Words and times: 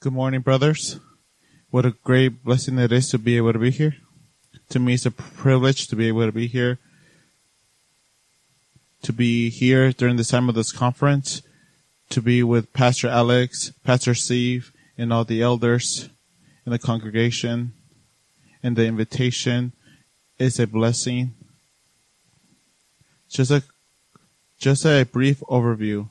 Good 0.00 0.12
morning, 0.12 0.42
brothers. 0.42 1.00
What 1.70 1.84
a 1.84 1.90
great 1.90 2.44
blessing 2.44 2.78
it 2.78 2.92
is 2.92 3.10
to 3.10 3.18
be 3.18 3.36
able 3.36 3.52
to 3.52 3.58
be 3.58 3.72
here. 3.72 3.96
To 4.68 4.78
me, 4.78 4.94
it's 4.94 5.06
a 5.06 5.10
privilege 5.10 5.88
to 5.88 5.96
be 5.96 6.06
able 6.06 6.24
to 6.24 6.30
be 6.30 6.46
here. 6.46 6.78
To 9.02 9.12
be 9.12 9.50
here 9.50 9.90
during 9.90 10.14
this 10.14 10.28
time 10.28 10.48
of 10.48 10.54
this 10.54 10.70
conference. 10.70 11.42
To 12.10 12.22
be 12.22 12.44
with 12.44 12.72
Pastor 12.72 13.08
Alex, 13.08 13.72
Pastor 13.82 14.14
Steve, 14.14 14.70
and 14.96 15.12
all 15.12 15.24
the 15.24 15.42
elders 15.42 16.08
in 16.64 16.70
the 16.70 16.78
congregation. 16.78 17.72
And 18.62 18.76
the 18.76 18.86
invitation 18.86 19.72
is 20.38 20.60
a 20.60 20.68
blessing. 20.68 21.34
Just 23.28 23.50
a, 23.50 23.64
just 24.60 24.86
a 24.86 25.08
brief 25.10 25.40
overview. 25.48 26.08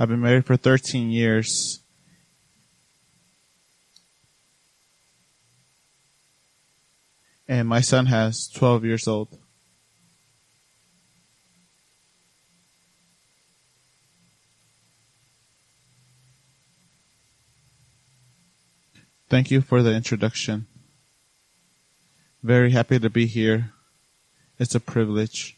I've 0.00 0.08
been 0.08 0.20
married 0.20 0.46
for 0.46 0.56
13 0.56 1.10
years. 1.10 1.80
And 7.48 7.66
my 7.66 7.80
son 7.80 8.06
has 8.06 8.46
12 8.48 8.84
years 8.84 9.08
old. 9.08 9.36
Thank 19.28 19.50
you 19.50 19.60
for 19.60 19.82
the 19.82 19.94
introduction. 19.94 20.66
Very 22.42 22.70
happy 22.70 22.98
to 22.98 23.10
be 23.10 23.26
here. 23.26 23.72
It's 24.58 24.74
a 24.74 24.80
privilege. 24.80 25.57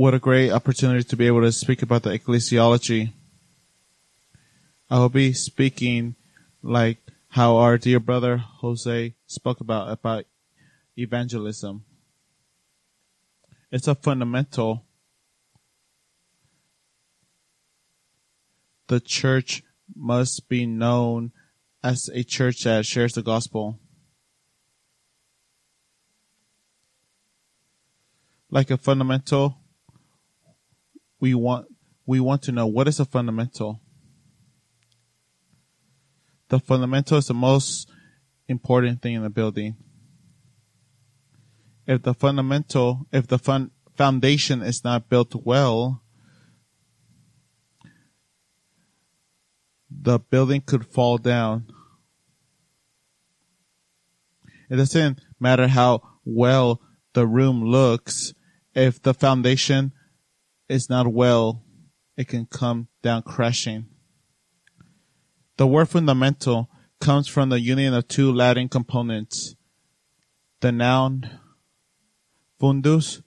What 0.00 0.14
a 0.14 0.18
great 0.18 0.50
opportunity 0.50 1.04
to 1.04 1.14
be 1.14 1.26
able 1.26 1.42
to 1.42 1.52
speak 1.52 1.82
about 1.82 2.04
the 2.04 2.18
ecclesiology. 2.18 3.12
I 4.88 4.98
will 4.98 5.10
be 5.10 5.34
speaking 5.34 6.14
like 6.62 6.96
how 7.28 7.58
our 7.58 7.76
dear 7.76 8.00
brother 8.00 8.38
Jose 8.38 9.14
spoke 9.26 9.60
about 9.60 9.92
about 9.92 10.24
evangelism. 10.96 11.84
It's 13.70 13.88
a 13.88 13.94
fundamental. 13.94 14.86
The 18.86 19.00
church 19.00 19.62
must 19.94 20.48
be 20.48 20.64
known 20.64 21.32
as 21.84 22.08
a 22.14 22.24
church 22.24 22.62
that 22.64 22.86
shares 22.86 23.12
the 23.12 23.22
gospel. 23.22 23.78
Like 28.50 28.70
a 28.70 28.78
fundamental, 28.78 29.58
we 31.20 31.34
want 31.34 31.66
we 32.06 32.18
want 32.18 32.42
to 32.42 32.52
know 32.52 32.66
what 32.66 32.88
is 32.88 32.98
a 32.98 33.04
fundamental. 33.04 33.80
The 36.48 36.58
fundamental 36.58 37.18
is 37.18 37.26
the 37.26 37.34
most 37.34 37.88
important 38.48 39.00
thing 39.00 39.14
in 39.14 39.22
the 39.22 39.30
building. 39.30 39.76
If 41.86 42.02
the 42.02 42.14
fundamental, 42.14 43.06
if 43.12 43.28
the 43.28 43.38
fun, 43.38 43.70
foundation 43.96 44.62
is 44.62 44.82
not 44.82 45.08
built 45.08 45.34
well, 45.44 46.02
the 49.88 50.18
building 50.18 50.62
could 50.62 50.86
fall 50.86 51.18
down. 51.18 51.66
It 54.68 54.76
doesn't 54.76 55.20
matter 55.38 55.68
how 55.68 56.02
well 56.24 56.80
the 57.12 57.26
room 57.26 57.62
looks 57.62 58.34
if 58.74 59.02
the 59.02 59.14
foundation 59.14 59.92
is 60.70 60.88
not 60.88 61.08
well, 61.08 61.64
it 62.16 62.28
can 62.28 62.46
come 62.46 62.88
down 63.02 63.22
crashing. 63.22 63.86
The 65.56 65.66
word 65.66 65.88
fundamental 65.88 66.70
comes 67.00 67.26
from 67.26 67.48
the 67.48 67.60
union 67.60 67.92
of 67.92 68.08
two 68.08 68.32
Latin 68.32 68.68
components. 68.68 69.56
The 70.60 70.70
noun 70.70 71.28
fundus, 72.60 73.22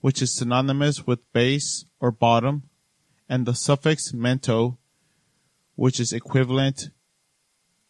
which 0.00 0.20
is 0.20 0.34
synonymous 0.34 1.06
with 1.06 1.32
base 1.32 1.84
or 2.00 2.10
bottom, 2.10 2.64
and 3.28 3.46
the 3.46 3.54
suffix 3.54 4.12
mento, 4.12 4.78
which 5.76 6.00
is 6.00 6.12
equivalent 6.12 6.90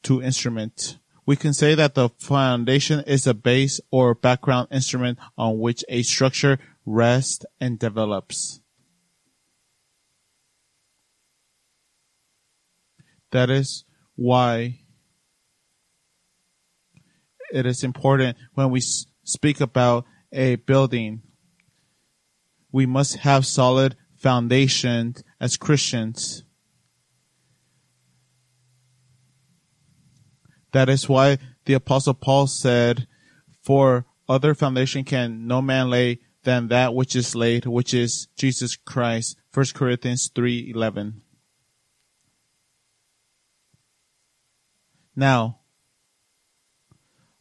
to 0.02 0.22
instrument. 0.22 0.98
We 1.24 1.36
can 1.36 1.54
say 1.54 1.74
that 1.74 1.94
the 1.94 2.10
foundation 2.18 3.00
is 3.06 3.26
a 3.26 3.34
base 3.34 3.80
or 3.90 4.14
background 4.14 4.68
instrument 4.70 5.18
on 5.38 5.58
which 5.58 5.84
a 5.88 6.02
structure 6.02 6.58
rests 6.84 7.46
and 7.60 7.78
develops. 7.78 8.60
That 13.32 13.50
is 13.50 13.84
why 14.16 14.80
it 17.52 17.66
is 17.66 17.84
important 17.84 18.36
when 18.54 18.70
we 18.70 18.80
speak 19.24 19.60
about 19.60 20.04
a 20.32 20.56
building, 20.56 21.22
we 22.72 22.86
must 22.86 23.16
have 23.18 23.46
solid 23.46 23.96
foundation 24.16 25.14
as 25.40 25.56
Christians. 25.56 26.44
That 30.72 30.88
is 30.88 31.08
why 31.08 31.38
the 31.64 31.74
apostle 31.74 32.14
Paul 32.14 32.46
said, 32.46 33.08
for 33.62 34.06
other 34.28 34.54
foundation 34.54 35.02
can 35.04 35.46
no 35.46 35.60
man 35.60 35.90
lay 35.90 36.20
than 36.44 36.68
that 36.68 36.94
which 36.94 37.16
is 37.16 37.34
laid, 37.34 37.66
which 37.66 37.92
is 37.92 38.28
Jesus 38.36 38.76
Christ. 38.76 39.36
1 39.52 39.74
Corinthians 39.74 40.30
3:11. 40.32 41.22
Now, 45.16 45.60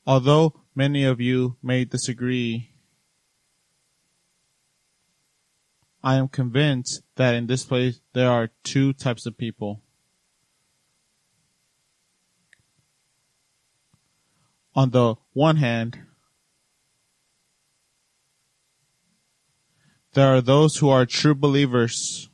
although 0.06 0.62
many 0.74 1.03
of 1.03 1.22
you 1.22 1.57
may 1.62 1.85
disagree, 1.85 2.72
I 6.03 6.16
am 6.16 6.29
convinced 6.29 7.03
that 7.16 7.35
in 7.35 7.47
this 7.47 7.66
place 7.66 8.00
there 8.13 8.31
are 8.31 8.52
two 8.63 8.94
types 8.94 9.25
of 9.25 9.38
people. 9.38 9.81
On 14.75 14.91
the 14.91 15.16
one 15.34 15.58
hand, 15.58 16.00
there 20.13 20.34
are 20.34 20.41
those 20.41 20.78
who 20.78 20.90
are 20.90 21.06
true 21.06 21.35
believers 21.35 22.28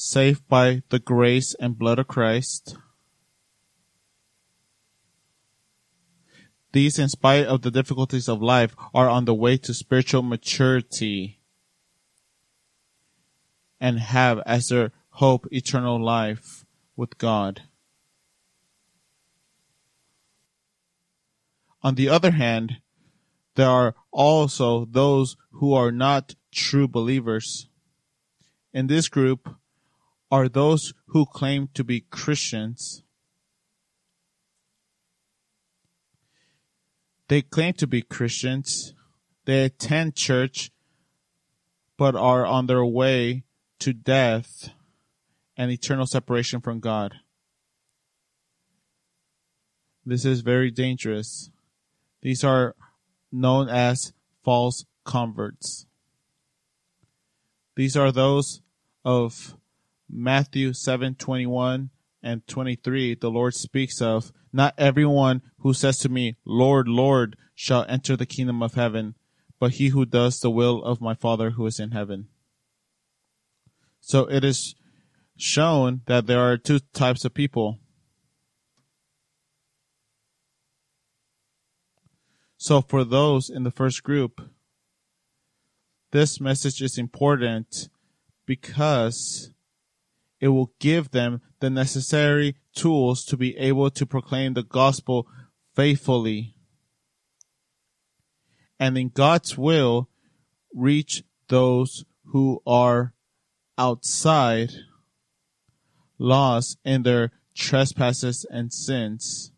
saved 0.00 0.48
by 0.48 0.82
the 0.88 0.98
grace 0.98 1.54
and 1.60 1.78
blood 1.78 1.98
of 1.98 2.08
Christ. 2.08 2.74
These, 6.72 6.98
in 6.98 7.10
spite 7.10 7.44
of 7.44 7.60
the 7.60 7.70
difficulties 7.70 8.26
of 8.26 8.40
life, 8.40 8.74
are 8.94 9.10
on 9.10 9.26
the 9.26 9.34
way 9.34 9.58
to 9.58 9.74
spiritual 9.74 10.22
maturity 10.22 11.40
and 13.78 13.98
have 13.98 14.40
as 14.46 14.68
their 14.68 14.92
hope 15.10 15.46
eternal 15.52 16.02
life 16.02 16.64
with 16.96 17.18
God. 17.18 17.62
On 21.82 21.94
the 21.94 22.08
other 22.08 22.30
hand, 22.30 22.78
there 23.54 23.68
are 23.68 23.94
also 24.10 24.86
those 24.86 25.36
who 25.50 25.74
are 25.74 25.92
not 25.92 26.36
true 26.50 26.88
believers. 26.88 27.68
In 28.72 28.86
this 28.86 29.08
group, 29.08 29.59
are 30.30 30.48
those 30.48 30.94
who 31.08 31.26
claim 31.26 31.68
to 31.74 31.82
be 31.82 32.00
Christians. 32.00 33.02
They 37.28 37.42
claim 37.42 37.74
to 37.74 37.86
be 37.86 38.02
Christians. 38.02 38.94
They 39.44 39.64
attend 39.64 40.16
church, 40.16 40.70
but 41.96 42.14
are 42.14 42.46
on 42.46 42.66
their 42.66 42.84
way 42.84 43.44
to 43.80 43.92
death 43.92 44.70
and 45.56 45.70
eternal 45.70 46.06
separation 46.06 46.60
from 46.60 46.80
God. 46.80 47.14
This 50.04 50.24
is 50.24 50.40
very 50.40 50.70
dangerous. 50.70 51.50
These 52.22 52.42
are 52.42 52.74
known 53.30 53.68
as 53.68 54.12
false 54.42 54.84
converts. 55.04 55.86
These 57.76 57.96
are 57.96 58.10
those 58.10 58.60
of 59.04 59.56
Matthew 60.12 60.72
7 60.72 61.14
21 61.14 61.90
and 62.22 62.46
23, 62.46 63.14
the 63.14 63.30
Lord 63.30 63.54
speaks 63.54 64.02
of, 64.02 64.32
Not 64.52 64.74
everyone 64.76 65.42
who 65.58 65.72
says 65.72 65.98
to 65.98 66.08
me, 66.08 66.36
Lord, 66.44 66.88
Lord, 66.88 67.36
shall 67.54 67.86
enter 67.88 68.16
the 68.16 68.26
kingdom 68.26 68.62
of 68.62 68.74
heaven, 68.74 69.14
but 69.58 69.72
he 69.72 69.88
who 69.88 70.04
does 70.04 70.40
the 70.40 70.50
will 70.50 70.82
of 70.82 71.00
my 71.00 71.14
Father 71.14 71.50
who 71.50 71.66
is 71.66 71.78
in 71.78 71.92
heaven. 71.92 72.28
So 74.00 74.26
it 74.26 74.44
is 74.44 74.74
shown 75.36 76.02
that 76.06 76.26
there 76.26 76.40
are 76.40 76.56
two 76.56 76.80
types 76.92 77.24
of 77.24 77.34
people. 77.34 77.78
So 82.56 82.82
for 82.82 83.04
those 83.04 83.48
in 83.48 83.62
the 83.62 83.70
first 83.70 84.02
group, 84.02 84.42
this 86.12 86.40
message 86.40 86.82
is 86.82 86.98
important 86.98 87.88
because 88.44 89.50
it 90.40 90.48
will 90.48 90.72
give 90.78 91.10
them 91.10 91.42
the 91.60 91.70
necessary 91.70 92.56
tools 92.74 93.24
to 93.26 93.36
be 93.36 93.56
able 93.58 93.90
to 93.90 94.06
proclaim 94.06 94.54
the 94.54 94.62
gospel 94.62 95.28
faithfully. 95.74 96.54
And 98.78 98.96
in 98.96 99.10
God's 99.10 99.58
will, 99.58 100.08
reach 100.74 101.22
those 101.48 102.04
who 102.26 102.62
are 102.66 103.12
outside 103.76 104.70
lost 106.18 106.78
in 106.84 107.02
their 107.02 107.32
trespasses 107.54 108.46
and 108.50 108.72
sins. 108.72 109.52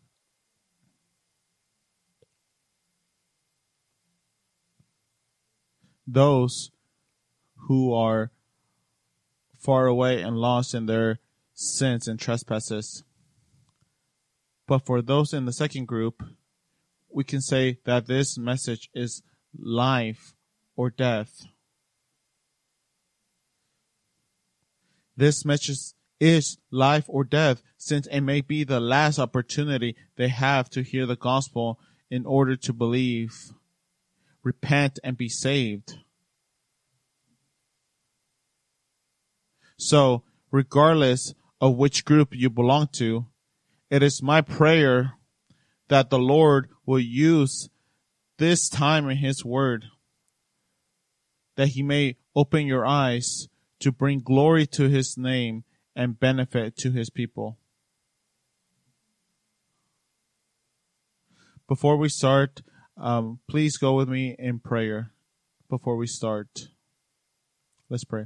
Those 6.05 6.71
who 7.67 7.93
are 7.93 8.31
far 9.63 9.87
away 9.87 10.21
and 10.21 10.37
lost 10.37 10.75
in 10.75 10.85
their 10.85 11.19
sins 11.53 12.07
and 12.07 12.19
trespasses. 12.19 13.03
But 14.67 14.85
for 14.85 15.01
those 15.01 15.33
in 15.33 15.45
the 15.45 15.53
second 15.53 15.87
group, 15.87 16.21
we 17.09 17.23
can 17.23 17.41
say 17.41 17.79
that 17.85 18.07
this 18.07 18.37
message 18.37 18.89
is 18.93 19.23
life 19.57 20.33
or 20.75 20.89
death. 20.89 21.45
This 25.15 25.45
message 25.45 25.93
is 26.19 26.57
life 26.71 27.05
or 27.07 27.23
death 27.23 27.61
since 27.77 28.07
it 28.07 28.21
may 28.21 28.41
be 28.41 28.63
the 28.63 28.79
last 28.79 29.19
opportunity 29.19 29.95
they 30.15 30.29
have 30.29 30.69
to 30.71 30.81
hear 30.81 31.05
the 31.05 31.15
gospel 31.15 31.79
in 32.09 32.25
order 32.25 32.55
to 32.55 32.73
believe, 32.73 33.51
repent, 34.43 34.99
and 35.03 35.17
be 35.17 35.29
saved. 35.29 35.99
So, 39.77 40.23
regardless 40.51 41.33
of 41.59 41.75
which 41.75 42.05
group 42.05 42.29
you 42.31 42.49
belong 42.49 42.87
to, 42.93 43.27
it 43.89 44.03
is 44.03 44.21
my 44.21 44.41
prayer 44.41 45.13
that 45.87 46.09
the 46.09 46.19
Lord 46.19 46.69
will 46.85 46.99
use 46.99 47.69
this 48.37 48.69
time 48.69 49.09
in 49.09 49.17
His 49.17 49.45
Word, 49.45 49.85
that 51.55 51.69
He 51.69 51.83
may 51.83 52.17
open 52.35 52.65
your 52.65 52.85
eyes 52.85 53.47
to 53.79 53.91
bring 53.91 54.19
glory 54.19 54.65
to 54.67 54.89
His 54.89 55.17
name 55.17 55.63
and 55.95 56.19
benefit 56.19 56.75
to 56.77 56.91
His 56.91 57.09
people. 57.09 57.57
Before 61.67 61.97
we 61.97 62.09
start, 62.09 62.61
um, 62.97 63.39
please 63.49 63.77
go 63.77 63.93
with 63.93 64.09
me 64.09 64.35
in 64.37 64.59
prayer 64.59 65.11
before 65.69 65.95
we 65.95 66.07
start. 66.07 66.67
Let's 67.89 68.03
pray. 68.03 68.25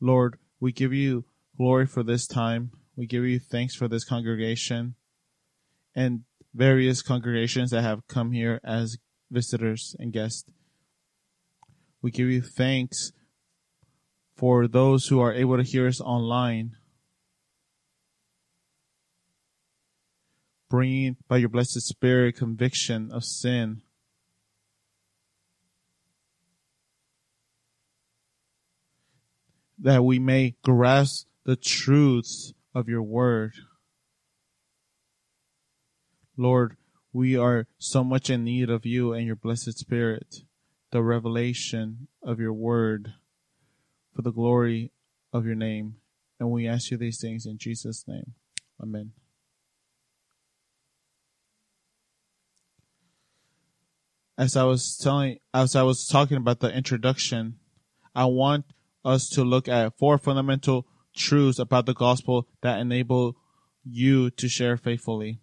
Lord, 0.00 0.38
we 0.60 0.72
give 0.72 0.92
you 0.92 1.24
glory 1.56 1.86
for 1.86 2.02
this 2.02 2.26
time. 2.26 2.70
We 2.96 3.06
give 3.06 3.24
you 3.24 3.38
thanks 3.38 3.74
for 3.74 3.88
this 3.88 4.04
congregation 4.04 4.94
and 5.94 6.22
various 6.54 7.02
congregations 7.02 7.70
that 7.70 7.82
have 7.82 8.06
come 8.08 8.32
here 8.32 8.60
as 8.64 8.98
visitors 9.30 9.96
and 9.98 10.12
guests. 10.12 10.44
We 12.00 12.10
give 12.10 12.28
you 12.28 12.42
thanks 12.42 13.12
for 14.36 14.68
those 14.68 15.08
who 15.08 15.20
are 15.20 15.32
able 15.32 15.56
to 15.56 15.64
hear 15.64 15.88
us 15.88 16.00
online. 16.00 16.76
Bringing 20.70 21.16
by 21.26 21.38
your 21.38 21.48
blessed 21.48 21.80
spirit 21.80 22.36
conviction 22.36 23.10
of 23.10 23.24
sin 23.24 23.82
that 29.80 30.04
we 30.04 30.18
may 30.18 30.54
grasp 30.64 31.26
the 31.44 31.56
truths 31.56 32.52
of 32.74 32.88
your 32.88 33.02
word. 33.02 33.52
Lord, 36.36 36.76
we 37.12 37.36
are 37.36 37.66
so 37.78 38.04
much 38.04 38.30
in 38.30 38.44
need 38.44 38.70
of 38.70 38.84
you 38.84 39.12
and 39.12 39.26
your 39.26 39.36
blessed 39.36 39.78
spirit, 39.78 40.42
the 40.92 41.02
revelation 41.02 42.08
of 42.22 42.38
your 42.38 42.52
word 42.52 43.14
for 44.14 44.22
the 44.22 44.32
glory 44.32 44.92
of 45.32 45.46
your 45.46 45.54
name. 45.54 45.96
And 46.38 46.50
we 46.50 46.68
ask 46.68 46.90
you 46.90 46.96
these 46.96 47.20
things 47.20 47.46
in 47.46 47.58
Jesus' 47.58 48.04
name. 48.06 48.34
Amen. 48.80 49.12
As 54.36 54.56
I 54.56 54.62
was 54.62 54.96
telling, 54.96 55.38
as 55.52 55.74
I 55.74 55.82
was 55.82 56.06
talking 56.06 56.36
about 56.36 56.60
the 56.60 56.72
introduction, 56.72 57.58
I 58.14 58.26
want 58.26 58.66
us 59.08 59.28
to 59.30 59.42
look 59.42 59.68
at 59.68 59.96
four 59.98 60.18
fundamental 60.18 60.86
truths 61.16 61.58
about 61.58 61.86
the 61.86 61.94
gospel 61.94 62.46
that 62.60 62.78
enable 62.78 63.36
you 63.84 64.30
to 64.30 64.48
share 64.48 64.76
faithfully. 64.76 65.40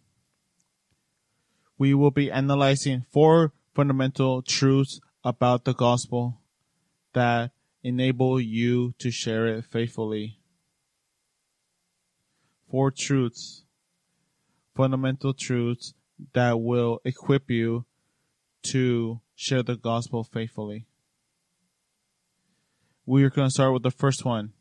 We 1.78 1.94
will 1.94 2.12
be 2.12 2.32
analyzing 2.32 3.06
four 3.12 3.54
fundamental 3.74 4.42
truths 4.44 5.02
about 5.24 5.66
the 5.66 5.74
gospel 5.74 6.40
that 7.14 7.52
enable 7.84 8.40
you 8.40 8.94
to 9.00 9.10
share 9.10 9.48
it 9.48 9.66
faithfully. 9.66 10.38
Four 12.70 12.92
truths, 12.92 13.64
fundamental 14.76 15.34
truths 15.34 15.94
that 16.34 16.60
will 16.62 17.02
equip 17.04 17.50
you 17.50 17.86
to 18.64 19.22
share 19.36 19.64
the 19.64 19.76
gospel 19.76 20.24
faithfully 20.24 20.86
we 23.06 23.24
are 23.24 23.30
going 23.30 23.48
to 23.48 23.52
start 23.52 23.74
with 23.74 23.84
the 23.84 23.92
first 23.92 24.26
one 24.26 24.54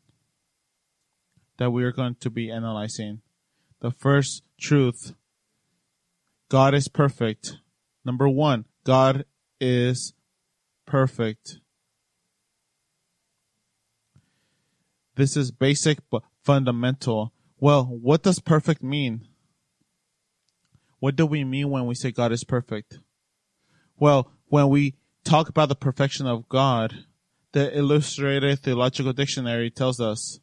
that 1.57 1.71
we 1.71 1.83
are 1.83 1.91
going 1.91 2.15
to 2.15 2.29
be 2.29 2.51
analyzing. 2.51 3.21
The 3.81 3.91
first 3.91 4.43
truth 4.59 5.15
God 6.49 6.73
is 6.75 6.87
perfect. 6.87 7.57
Number 8.03 8.29
one, 8.29 8.65
God 8.83 9.25
is 9.59 10.13
perfect. 10.85 11.59
This 15.15 15.35
is 15.35 15.51
basic 15.51 15.99
but 16.11 16.21
fundamental. 16.43 17.33
Well, 17.59 17.85
what 17.85 18.21
does 18.21 18.39
perfect 18.39 18.83
mean? 18.83 19.27
What 20.99 21.15
do 21.15 21.25
we 21.25 21.43
mean 21.43 21.69
when 21.69 21.85
we 21.85 21.95
say 21.95 22.11
God 22.11 22.31
is 22.31 22.43
perfect? 22.43 22.99
Well, 23.97 24.31
when 24.47 24.69
we 24.69 24.95
talk 25.23 25.49
about 25.49 25.69
the 25.69 25.75
perfection 25.75 26.27
of 26.27 26.47
God, 26.47 27.05
the 27.55 27.73
Illustrated 27.73 28.59
Theological 28.59 29.13
Dictionary 29.13 29.71
tells 29.71 30.01
us 30.01 30.41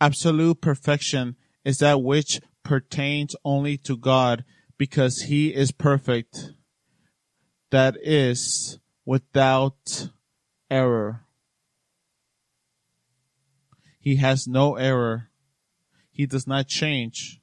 absolute 0.00 0.60
perfection 0.60 1.36
is 1.64 1.78
that 1.78 2.02
which 2.02 2.40
pertains 2.64 3.36
only 3.44 3.78
to 3.78 3.96
God 3.96 4.44
because 4.76 5.20
he 5.28 5.54
is 5.54 5.70
perfect. 5.70 6.54
That 7.70 7.96
is 8.02 8.80
without 9.04 10.08
error. 10.68 11.24
He 14.00 14.16
has 14.16 14.48
no 14.48 14.74
error. 14.74 15.30
He 16.10 16.26
does 16.26 16.48
not 16.48 16.66
change. 16.66 17.40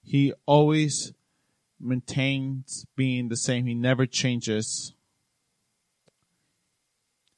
He 0.00 0.32
always 0.46 1.12
maintains 1.80 2.86
being 2.96 3.28
the 3.28 3.36
same. 3.36 3.66
He 3.66 3.74
never 3.74 4.06
changes. 4.06 4.94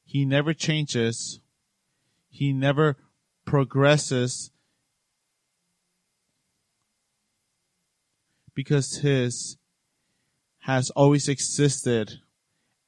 He 0.05 0.25
never 0.25 0.55
changes. 0.55 1.41
He 2.31 2.53
never 2.53 2.97
progresses 3.45 4.51
because 8.55 8.99
his 8.99 9.57
has 10.61 10.91
always 10.91 11.29
existed 11.29 12.21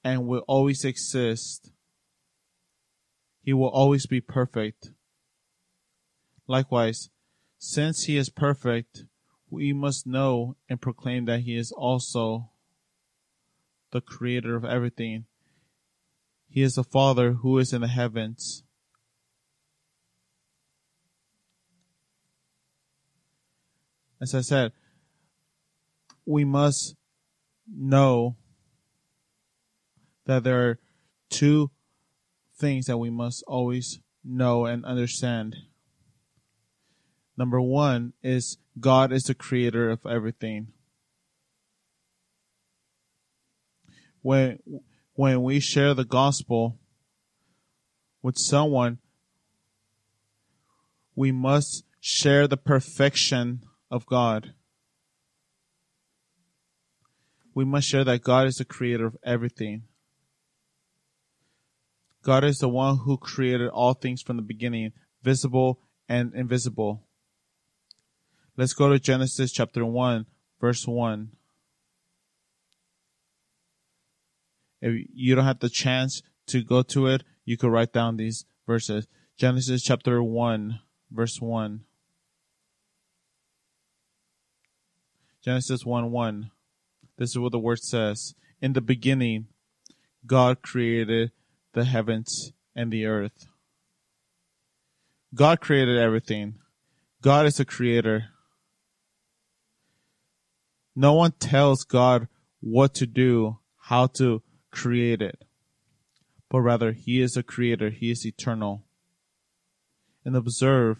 and 0.04 0.26
will 0.26 0.44
always 0.46 0.84
exist. 0.84 1.70
He 3.42 3.52
will 3.52 3.68
always 3.68 4.06
be 4.06 4.20
perfect. 4.20 4.90
Likewise, 6.46 7.10
since 7.58 8.04
he 8.04 8.16
is 8.16 8.28
perfect, 8.28 9.04
we 9.52 9.70
must 9.74 10.06
know 10.06 10.56
and 10.66 10.80
proclaim 10.80 11.26
that 11.26 11.40
He 11.40 11.58
is 11.58 11.72
also 11.72 12.48
the 13.90 14.00
creator 14.00 14.56
of 14.56 14.64
everything. 14.64 15.26
He 16.48 16.62
is 16.62 16.76
the 16.76 16.82
Father 16.82 17.32
who 17.32 17.58
is 17.58 17.74
in 17.74 17.82
the 17.82 17.88
heavens. 17.88 18.64
As 24.22 24.34
I 24.34 24.40
said, 24.40 24.72
we 26.24 26.44
must 26.44 26.96
know 27.70 28.36
that 30.24 30.44
there 30.44 30.66
are 30.66 30.78
two 31.28 31.70
things 32.56 32.86
that 32.86 32.96
we 32.96 33.10
must 33.10 33.44
always 33.46 34.00
know 34.24 34.64
and 34.64 34.86
understand. 34.86 35.56
Number 37.36 37.60
one 37.60 38.14
is 38.22 38.56
God 38.78 39.12
is 39.12 39.24
the 39.24 39.34
creator 39.34 39.90
of 39.90 40.06
everything. 40.06 40.68
When, 44.22 44.58
when 45.14 45.42
we 45.42 45.60
share 45.60 45.94
the 45.94 46.04
gospel 46.04 46.78
with 48.22 48.38
someone, 48.38 48.98
we 51.14 51.32
must 51.32 51.84
share 52.00 52.46
the 52.46 52.56
perfection 52.56 53.62
of 53.90 54.06
God. 54.06 54.54
We 57.54 57.64
must 57.64 57.88
share 57.88 58.04
that 58.04 58.22
God 58.22 58.46
is 58.46 58.56
the 58.56 58.64
creator 58.64 59.06
of 59.06 59.16
everything. 59.22 59.82
God 62.22 62.44
is 62.44 62.58
the 62.58 62.68
one 62.68 62.98
who 62.98 63.18
created 63.18 63.68
all 63.68 63.94
things 63.94 64.22
from 64.22 64.36
the 64.36 64.42
beginning, 64.42 64.92
visible 65.22 65.80
and 66.08 66.32
invisible. 66.34 67.04
Let's 68.56 68.74
go 68.74 68.90
to 68.90 68.98
Genesis 68.98 69.50
chapter 69.50 69.84
1, 69.84 70.26
verse 70.60 70.86
1. 70.86 71.30
If 74.82 75.06
you 75.14 75.34
don't 75.34 75.44
have 75.44 75.60
the 75.60 75.70
chance 75.70 76.22
to 76.48 76.62
go 76.62 76.82
to 76.82 77.06
it, 77.06 77.22
you 77.44 77.56
could 77.56 77.70
write 77.70 77.92
down 77.92 78.16
these 78.16 78.44
verses. 78.66 79.06
Genesis 79.38 79.82
chapter 79.82 80.22
1, 80.22 80.80
verse 81.10 81.40
1. 81.40 81.80
Genesis 85.42 85.86
1 85.86 86.10
1. 86.10 86.50
This 87.16 87.30
is 87.30 87.38
what 87.38 87.52
the 87.52 87.58
word 87.58 87.82
says. 87.82 88.34
In 88.60 88.74
the 88.74 88.80
beginning, 88.80 89.46
God 90.26 90.62
created 90.62 91.32
the 91.72 91.84
heavens 91.84 92.52
and 92.76 92.92
the 92.92 93.06
earth. 93.06 93.46
God 95.34 95.60
created 95.60 95.98
everything. 95.98 96.56
God 97.22 97.46
is 97.46 97.58
a 97.58 97.64
creator. 97.64 98.31
No 100.94 101.14
one 101.14 101.32
tells 101.32 101.84
God 101.84 102.28
what 102.60 102.94
to 102.94 103.06
do, 103.06 103.58
how 103.76 104.06
to 104.06 104.42
create 104.70 105.22
it, 105.22 105.44
but 106.48 106.60
rather 106.60 106.92
He 106.92 107.20
is 107.20 107.36
a 107.36 107.42
creator. 107.42 107.90
He 107.90 108.10
is 108.10 108.26
eternal. 108.26 108.84
And 110.24 110.36
observe 110.36 110.98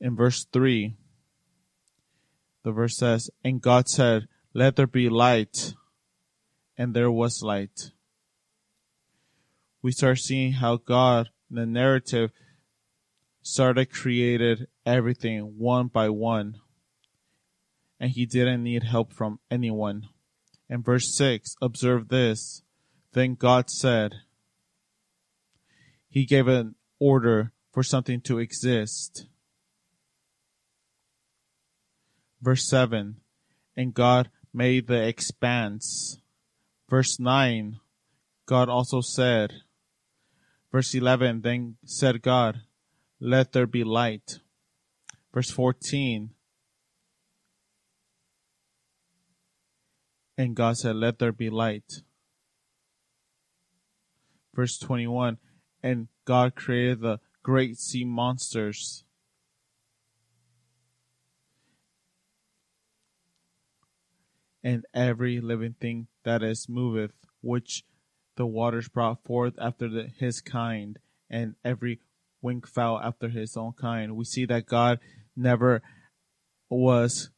in 0.00 0.16
verse 0.16 0.46
3, 0.52 0.96
the 2.64 2.72
verse 2.72 2.96
says, 2.96 3.30
And 3.44 3.60
God 3.60 3.88
said, 3.88 4.26
Let 4.54 4.76
there 4.76 4.86
be 4.86 5.08
light, 5.08 5.74
and 6.76 6.94
there 6.94 7.10
was 7.10 7.42
light. 7.42 7.90
We 9.82 9.92
start 9.92 10.18
seeing 10.18 10.52
how 10.52 10.76
God, 10.76 11.28
in 11.50 11.56
the 11.56 11.66
narrative, 11.66 12.30
started 13.42 13.92
created 13.92 14.66
everything 14.84 15.54
one 15.56 15.86
by 15.86 16.08
one 16.08 16.56
and 18.00 18.10
he 18.10 18.26
didn't 18.26 18.62
need 18.62 18.84
help 18.84 19.12
from 19.12 19.40
anyone. 19.50 20.08
In 20.68 20.82
verse 20.82 21.16
6, 21.16 21.56
observe 21.60 22.08
this. 22.08 22.62
Then 23.12 23.34
God 23.34 23.70
said, 23.70 24.14
He 26.08 26.26
gave 26.26 26.46
an 26.46 26.74
order 26.98 27.52
for 27.72 27.82
something 27.82 28.20
to 28.22 28.38
exist. 28.38 29.26
Verse 32.40 32.68
7, 32.68 33.16
and 33.76 33.94
God 33.94 34.30
made 34.52 34.86
the 34.86 35.06
expanse. 35.06 36.20
Verse 36.88 37.18
9, 37.18 37.80
God 38.46 38.68
also 38.68 39.00
said, 39.00 39.52
Verse 40.70 40.94
11, 40.94 41.40
then 41.40 41.76
said 41.84 42.22
God, 42.22 42.60
Let 43.20 43.52
there 43.52 43.66
be 43.66 43.84
light. 43.84 44.38
Verse 45.32 45.50
14, 45.50 46.30
And 50.38 50.54
God 50.54 50.78
said, 50.78 50.94
Let 50.94 51.18
there 51.18 51.32
be 51.32 51.50
light. 51.50 52.02
Verse 54.54 54.78
21 54.78 55.38
And 55.82 56.06
God 56.24 56.54
created 56.54 57.00
the 57.00 57.18
great 57.42 57.76
sea 57.76 58.04
monsters. 58.04 59.02
And 64.62 64.84
every 64.94 65.40
living 65.40 65.74
thing 65.80 66.06
that 66.22 66.42
is 66.42 66.68
moveth, 66.68 67.12
which 67.40 67.84
the 68.36 68.46
waters 68.46 68.88
brought 68.88 69.24
forth 69.24 69.54
after 69.60 69.88
the, 69.88 70.08
his 70.18 70.40
kind, 70.40 70.98
and 71.28 71.54
every 71.64 72.00
winged 72.42 72.68
fowl 72.68 73.00
after 73.00 73.28
his 73.28 73.56
own 73.56 73.72
kind. 73.72 74.14
We 74.14 74.24
see 74.24 74.44
that 74.46 74.66
God 74.66 75.00
never 75.36 75.82
was, 76.68 77.30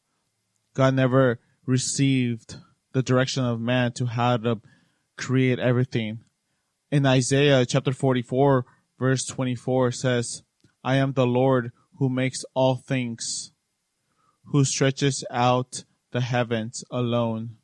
God 0.75 0.93
never 0.93 1.39
received 1.65 2.57
the 2.93 3.03
direction 3.03 3.43
of 3.43 3.59
man 3.59 3.91
to 3.93 4.05
how 4.05 4.37
to 4.37 4.61
create 5.17 5.59
everything. 5.59 6.19
In 6.91 7.05
Isaiah 7.05 7.65
chapter 7.65 7.93
44 7.93 8.65
verse 8.99 9.25
24 9.25 9.91
says, 9.91 10.43
I 10.83 10.95
am 10.95 11.13
the 11.13 11.25
Lord 11.25 11.71
who 11.97 12.07
makes 12.07 12.45
all 12.53 12.75
things, 12.75 13.51
who 14.45 14.63
stretches 14.63 15.23
out 15.31 15.85
the 16.11 16.21
heavens 16.21 16.83
alone, 16.91 17.57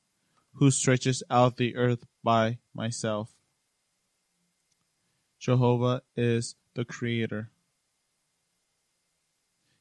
who 0.53 0.71
stretches 0.71 1.21
out 1.29 1.57
the 1.57 1.75
earth 1.75 2.05
by 2.23 2.57
myself. 2.73 3.29
Jehovah 5.39 6.01
is 6.15 6.55
the 6.73 6.85
creator. 6.85 7.51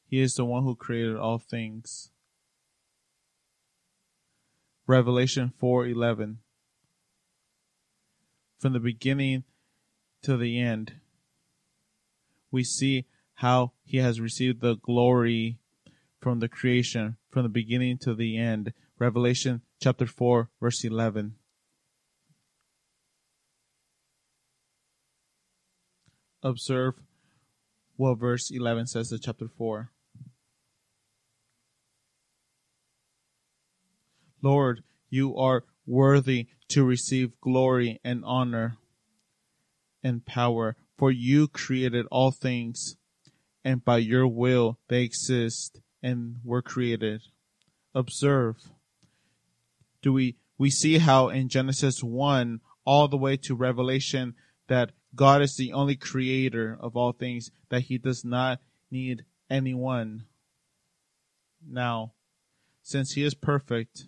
He 0.05 0.21
is 0.21 0.35
the 0.35 0.45
one 0.45 0.63
who 0.63 0.75
created 0.75 1.17
all 1.17 1.39
things. 1.39 2.11
Revelation 4.87 5.51
4:11 5.61 6.37
From 8.57 8.71
the 8.71 8.79
beginning 8.79 9.43
to 10.21 10.37
the 10.37 10.59
end 10.59 10.93
we 12.51 12.63
see 12.63 13.05
how 13.35 13.73
he 13.83 13.97
has 13.97 14.21
received 14.21 14.61
the 14.61 14.77
glory 14.77 15.59
from 16.21 16.39
the 16.39 16.47
creation 16.47 17.17
from 17.29 17.43
the 17.43 17.49
beginning 17.49 17.97
to 17.99 18.15
the 18.15 18.37
end. 18.37 18.73
Revelation 18.97 19.61
chapter 19.81 20.07
4 20.07 20.49
verse 20.61 20.83
11 20.85 21.35
Observe 26.41 26.95
what 27.97 28.15
verse 28.15 28.49
11 28.49 28.87
says 28.87 29.11
in 29.11 29.19
chapter 29.19 29.49
4 29.49 29.91
Lord, 34.41 34.83
you 35.09 35.35
are 35.37 35.63
worthy 35.85 36.47
to 36.69 36.83
receive 36.83 37.39
glory 37.41 37.99
and 38.03 38.23
honor 38.25 38.77
and 40.03 40.25
power, 40.25 40.75
for 40.97 41.11
you 41.11 41.47
created 41.47 42.05
all 42.11 42.31
things, 42.31 42.97
and 43.63 43.83
by 43.83 43.97
your 43.97 44.27
will 44.27 44.79
they 44.87 45.03
exist 45.03 45.81
and 46.03 46.37
were 46.43 46.61
created. 46.61 47.21
Observe. 47.93 48.71
Do 50.01 50.13
we 50.13 50.37
we 50.57 50.69
see 50.69 50.97
how 50.97 51.29
in 51.29 51.49
Genesis 51.49 52.03
1 52.03 52.61
all 52.85 53.07
the 53.07 53.17
way 53.17 53.37
to 53.37 53.55
Revelation 53.55 54.33
that 54.67 54.91
God 55.15 55.41
is 55.41 55.55
the 55.55 55.73
only 55.73 55.95
creator 55.95 56.77
of 56.79 56.95
all 56.95 57.11
things, 57.11 57.51
that 57.69 57.83
he 57.83 57.97
does 57.97 58.23
not 58.23 58.59
need 58.89 59.25
anyone. 59.49 60.25
Now, 61.67 62.13
since 62.81 63.13
he 63.13 63.23
is 63.23 63.33
perfect, 63.33 64.07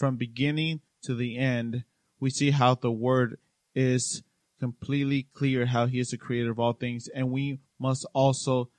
from 0.00 0.16
beginning 0.16 0.80
to 1.02 1.14
the 1.14 1.36
end, 1.36 1.84
we 2.18 2.30
see 2.30 2.52
how 2.52 2.74
the 2.74 2.90
word 2.90 3.36
is 3.74 4.22
completely 4.58 5.28
clear 5.34 5.66
how 5.66 5.84
he 5.84 6.00
is 6.00 6.08
the 6.08 6.16
creator 6.16 6.50
of 6.50 6.58
all 6.58 6.72
things. 6.72 7.06
And 7.14 7.30
we 7.30 7.60
must 7.78 8.06
also 8.14 8.70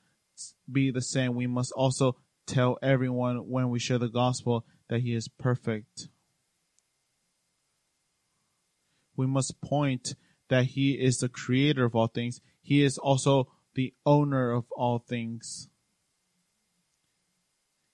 be 0.70 0.90
the 0.90 1.02
same. 1.02 1.36
We 1.36 1.46
must 1.46 1.72
also 1.74 2.18
tell 2.48 2.80
everyone 2.82 3.48
when 3.48 3.70
we 3.70 3.78
share 3.78 4.00
the 4.00 4.10
gospel 4.10 4.66
that 4.90 5.02
he 5.02 5.14
is 5.14 5.28
perfect. 5.28 6.08
We 9.16 9.28
must 9.28 9.62
point 9.62 10.16
that 10.50 10.66
he 10.66 10.94
is 10.94 11.20
the 11.20 11.30
creator 11.30 11.86
of 11.86 11.96
all 11.96 12.08
things. 12.08 12.42
He 12.64 12.84
is 12.84 12.98
also 12.98 13.48
the 13.76 13.94
owner 14.08 14.52
of 14.52 14.66
all 14.72 14.98
things. 14.98 15.70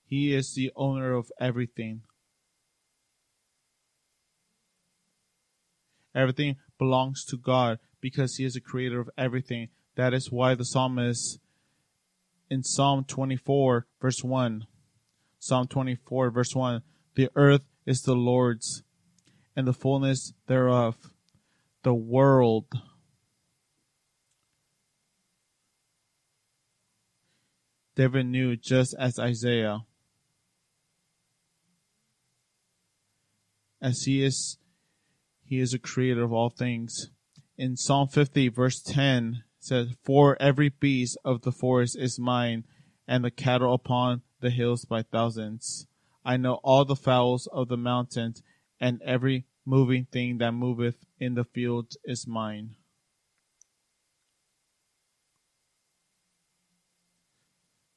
He 0.06 0.34
is 0.34 0.54
the 0.54 0.72
owner 0.78 1.14
of 1.14 1.30
everything. 1.42 2.04
Everything 6.18 6.56
belongs 6.78 7.24
to 7.26 7.38
God 7.38 7.80
because 8.02 8.36
He 8.36 8.44
is 8.44 8.56
the 8.56 8.60
creator 8.60 9.00
of 9.00 9.10
everything. 9.18 9.70
That 9.96 10.14
is 10.14 10.32
why 10.32 10.56
the 10.56 10.66
psalmist 10.66 11.40
in 12.50 12.64
Psalm 12.64 13.06
24, 13.06 13.88
verse 14.02 14.24
1, 14.24 14.66
Psalm 15.40 15.68
24, 15.68 16.32
verse 16.32 16.56
1, 16.56 16.82
the 17.16 17.30
earth 17.36 17.62
is 17.86 18.02
the 18.02 18.16
Lord's 18.16 18.84
and 19.56 19.68
the 19.68 19.74
fullness 19.74 20.34
thereof, 20.48 20.96
the 21.84 21.94
world 21.94 22.66
David 27.98 28.28
knew 28.28 28.56
just 28.56 28.94
as 29.00 29.18
Isaiah. 29.18 29.80
As 33.82 34.04
he 34.04 34.24
is, 34.24 34.60
he 35.48 35.60
is 35.60 35.74
a 35.74 35.80
creator 35.80 36.24
of 36.24 36.34
all 36.34 36.50
things. 36.50 37.10
In 37.58 37.78
Psalm 37.78 38.10
50 38.10 38.50
verse 38.50 38.82
10 38.82 39.44
says, 39.60 39.88
For 40.04 40.36
every 40.42 40.70
beast 40.70 41.18
of 41.24 41.44
the 41.44 41.54
forest 41.54 41.98
is 41.98 42.20
mine 42.20 42.66
and 43.08 43.24
the 43.24 43.32
cattle 43.32 43.74
upon 43.74 44.24
the 44.42 44.50
hills 44.50 44.84
by 44.84 45.04
thousands. 45.04 45.88
I 46.26 46.36
know 46.36 46.56
all 46.64 46.84
the 46.84 46.98
fowls 46.98 47.48
of 47.54 47.70
the 47.70 47.78
mountains 47.78 48.44
and 48.82 49.02
every 49.04 49.46
moving 49.66 50.06
thing 50.12 50.40
that 50.40 50.52
moveth 50.52 50.98
in 51.18 51.36
the 51.36 51.46
fields 51.46 51.98
is 52.04 52.28
mine. 52.28 52.76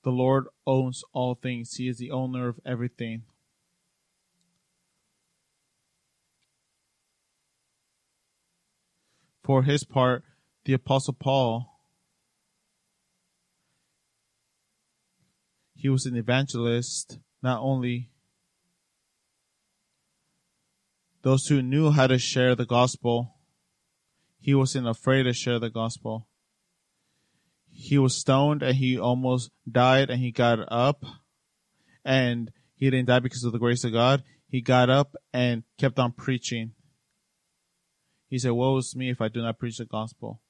The 0.05 0.11
Lord 0.11 0.47
owns 0.67 1.03
all 1.13 1.35
things. 1.35 1.75
He 1.75 1.89
is 1.89 1.99
the 1.99 2.13
owner 2.13 2.49
of 2.49 2.61
everything. 2.65 3.25
For 9.51 9.65
his 9.65 9.83
part, 9.83 10.23
the 10.65 10.75
Apostle 10.75 11.15
Paul, 11.15 11.81
he 15.75 15.89
was 15.89 16.07
an 16.07 16.15
evangelist, 16.15 17.19
not 17.43 17.61
only 17.61 18.13
those 21.23 21.49
who 21.49 21.63
knew 21.63 21.91
how 21.91 22.07
to 22.07 22.17
share 22.17 22.55
the 22.55 22.65
gospel, 22.65 23.41
he 24.39 24.55
wasn't 24.55 24.87
afraid 24.87 25.25
to 25.25 25.33
share 25.33 25.59
the 25.59 25.69
gospel 25.69 26.29
he 27.73 27.99
was 27.99 28.17
stoned 28.17 28.63
and 28.63 28.77
he 28.77 28.97
almost 28.97 29.51
died 29.69 30.11
and 30.11 30.21
he 30.21 30.31
got 30.31 30.61
up 30.71 31.05
and 32.05 32.53
he 32.77 32.89
didn't 32.89 33.09
die 33.09 33.19
because 33.19 33.43
of 33.43 33.51
the 33.51 33.59
grace 33.59 33.83
of 33.83 33.93
God. 33.93 34.23
He 34.47 34.61
got 34.61 34.91
up 34.91 35.17
and 35.33 35.65
kept 35.77 35.99
on 35.99 36.13
preaching. 36.13 36.73
He 38.31 38.39
said, 38.39 38.53
woe 38.53 38.79
is 38.79 38.97
me 38.97 39.11
if 39.11 39.21
I 39.21 39.29
do 39.29 39.43
not 39.43 39.59
preach 39.59 39.77
the 39.77 39.85
gospel. 39.85 40.41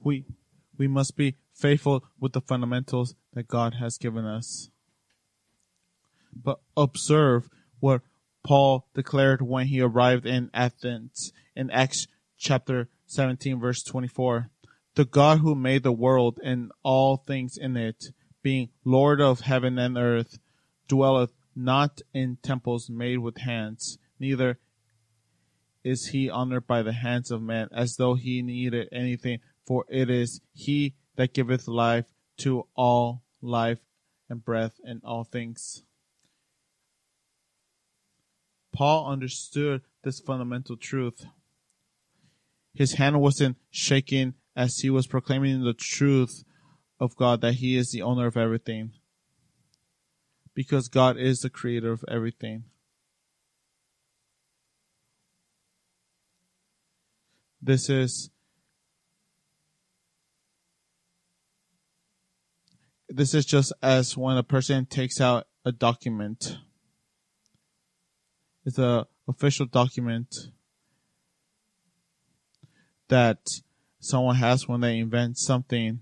We, 0.00 0.24
we 0.76 0.86
must 0.86 1.16
be 1.16 1.34
faithful 1.52 2.04
with 2.20 2.32
the 2.32 2.40
fundamentals 2.40 3.16
that 3.32 3.48
God 3.48 3.74
has 3.74 3.98
given 3.98 4.24
us 4.24 4.70
but 6.42 6.60
observe 6.76 7.48
what 7.80 8.02
Paul 8.44 8.88
declared 8.94 9.42
when 9.42 9.66
he 9.66 9.80
arrived 9.80 10.26
in 10.26 10.50
Athens 10.54 11.32
in 11.54 11.70
Acts 11.70 12.06
chapter 12.38 12.88
17 13.06 13.60
verse 13.60 13.82
24. 13.82 14.50
The 14.98 15.04
God 15.04 15.38
who 15.38 15.54
made 15.54 15.84
the 15.84 15.92
world 15.92 16.40
and 16.42 16.72
all 16.82 17.18
things 17.18 17.56
in 17.56 17.76
it, 17.76 18.06
being 18.42 18.70
Lord 18.84 19.20
of 19.20 19.42
heaven 19.42 19.78
and 19.78 19.96
earth, 19.96 20.40
dwelleth 20.88 21.30
not 21.54 22.00
in 22.12 22.38
temples 22.42 22.90
made 22.90 23.18
with 23.18 23.36
hands, 23.36 23.98
neither 24.18 24.58
is 25.84 26.06
he 26.06 26.28
honored 26.28 26.66
by 26.66 26.82
the 26.82 26.94
hands 26.94 27.30
of 27.30 27.40
men 27.40 27.68
as 27.70 27.94
though 27.94 28.16
he 28.16 28.42
needed 28.42 28.88
anything, 28.90 29.38
for 29.64 29.84
it 29.88 30.10
is 30.10 30.40
he 30.52 30.96
that 31.14 31.32
giveth 31.32 31.68
life 31.68 32.06
to 32.38 32.66
all 32.74 33.22
life 33.40 33.78
and 34.28 34.44
breath 34.44 34.80
and 34.82 35.00
all 35.04 35.22
things. 35.22 35.84
Paul 38.72 39.06
understood 39.06 39.82
this 40.02 40.18
fundamental 40.18 40.76
truth. 40.76 41.24
His 42.74 42.94
hand 42.94 43.20
wasn't 43.20 43.58
shaking 43.70 44.34
as 44.58 44.80
he 44.80 44.90
was 44.90 45.06
proclaiming 45.06 45.62
the 45.62 45.72
truth 45.72 46.42
of 46.98 47.14
God 47.14 47.40
that 47.42 47.54
he 47.54 47.76
is 47.76 47.92
the 47.92 48.02
owner 48.02 48.26
of 48.26 48.36
everything. 48.36 48.90
Because 50.52 50.88
God 50.88 51.16
is 51.16 51.38
the 51.38 51.48
creator 51.48 51.92
of 51.92 52.04
everything. 52.08 52.64
This 57.62 57.88
is 57.88 58.30
this 63.08 63.32
is 63.34 63.46
just 63.46 63.72
as 63.80 64.16
when 64.16 64.36
a 64.36 64.42
person 64.42 64.84
takes 64.84 65.20
out 65.20 65.46
a 65.64 65.70
document 65.70 66.58
It's 68.64 68.78
a 68.78 69.06
official 69.26 69.66
document 69.66 70.34
that 73.08 73.62
someone 74.00 74.36
has 74.36 74.68
when 74.68 74.80
they 74.80 74.98
invent 74.98 75.38
something. 75.38 76.00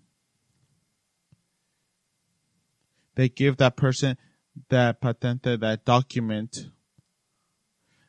They 3.15 3.29
give 3.29 3.57
that 3.57 3.77
person 3.77 4.19
that 4.69 5.01
patent, 5.01 5.43
that 5.43 5.85
document. 5.85 6.69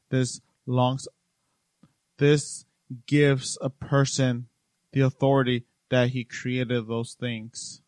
This 0.10 0.42
longs, 0.66 1.08
this 2.18 2.66
gives 3.06 3.58
a 3.62 3.70
person 3.70 4.48
the 4.92 5.02
authority 5.02 5.66
that 5.90 6.10
he 6.10 6.24
created 6.24 6.88
those 6.88 7.14
things. 7.14 7.82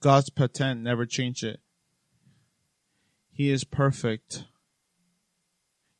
God's 0.00 0.28
patent 0.28 0.82
never 0.82 1.06
changed 1.06 1.44
it. 1.44 1.63
He 3.34 3.50
is 3.50 3.64
perfect. 3.64 4.44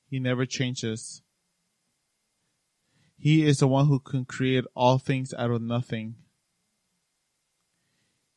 He 0.09 0.21
never 0.21 0.47
changes. 0.47 1.21
He 3.19 3.45
is 3.45 3.59
the 3.59 3.67
one 3.67 3.89
who 3.89 3.99
can 3.99 4.25
create 4.25 4.65
all 4.77 4.99
things 4.99 5.35
out 5.35 5.51
of 5.51 5.61
nothing. 5.61 6.15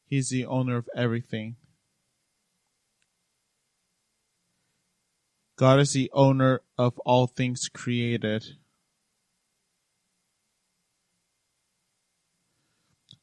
He's 0.07 0.29
the 0.29 0.47
owner 0.47 0.77
of 0.77 0.89
everything. 0.95 1.57
God 5.57 5.79
is 5.79 5.93
the 5.93 6.09
owner 6.11 6.61
of 6.75 6.97
all 7.05 7.27
things 7.27 7.69
created. 7.71 8.45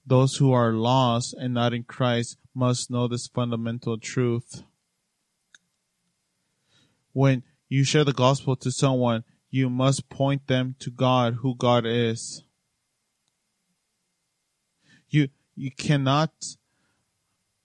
Those 0.06 0.36
who 0.36 0.52
are 0.52 0.72
lost 0.72 1.34
and 1.34 1.52
not 1.52 1.74
in 1.74 1.82
Christ 1.82 2.36
must 2.54 2.92
know 2.92 3.08
this 3.08 3.26
fundamental 3.26 3.98
truth. 3.98 4.62
When 7.14 7.44
you 7.70 7.84
share 7.84 8.04
the 8.04 8.12
gospel 8.12 8.56
to 8.56 8.70
someone, 8.70 9.24
you 9.48 9.70
must 9.70 10.10
point 10.10 10.48
them 10.48 10.74
to 10.80 10.90
God, 10.90 11.38
who 11.40 11.54
God 11.54 11.86
is. 11.86 12.42
You, 15.08 15.28
you 15.54 15.70
cannot, 15.70 16.32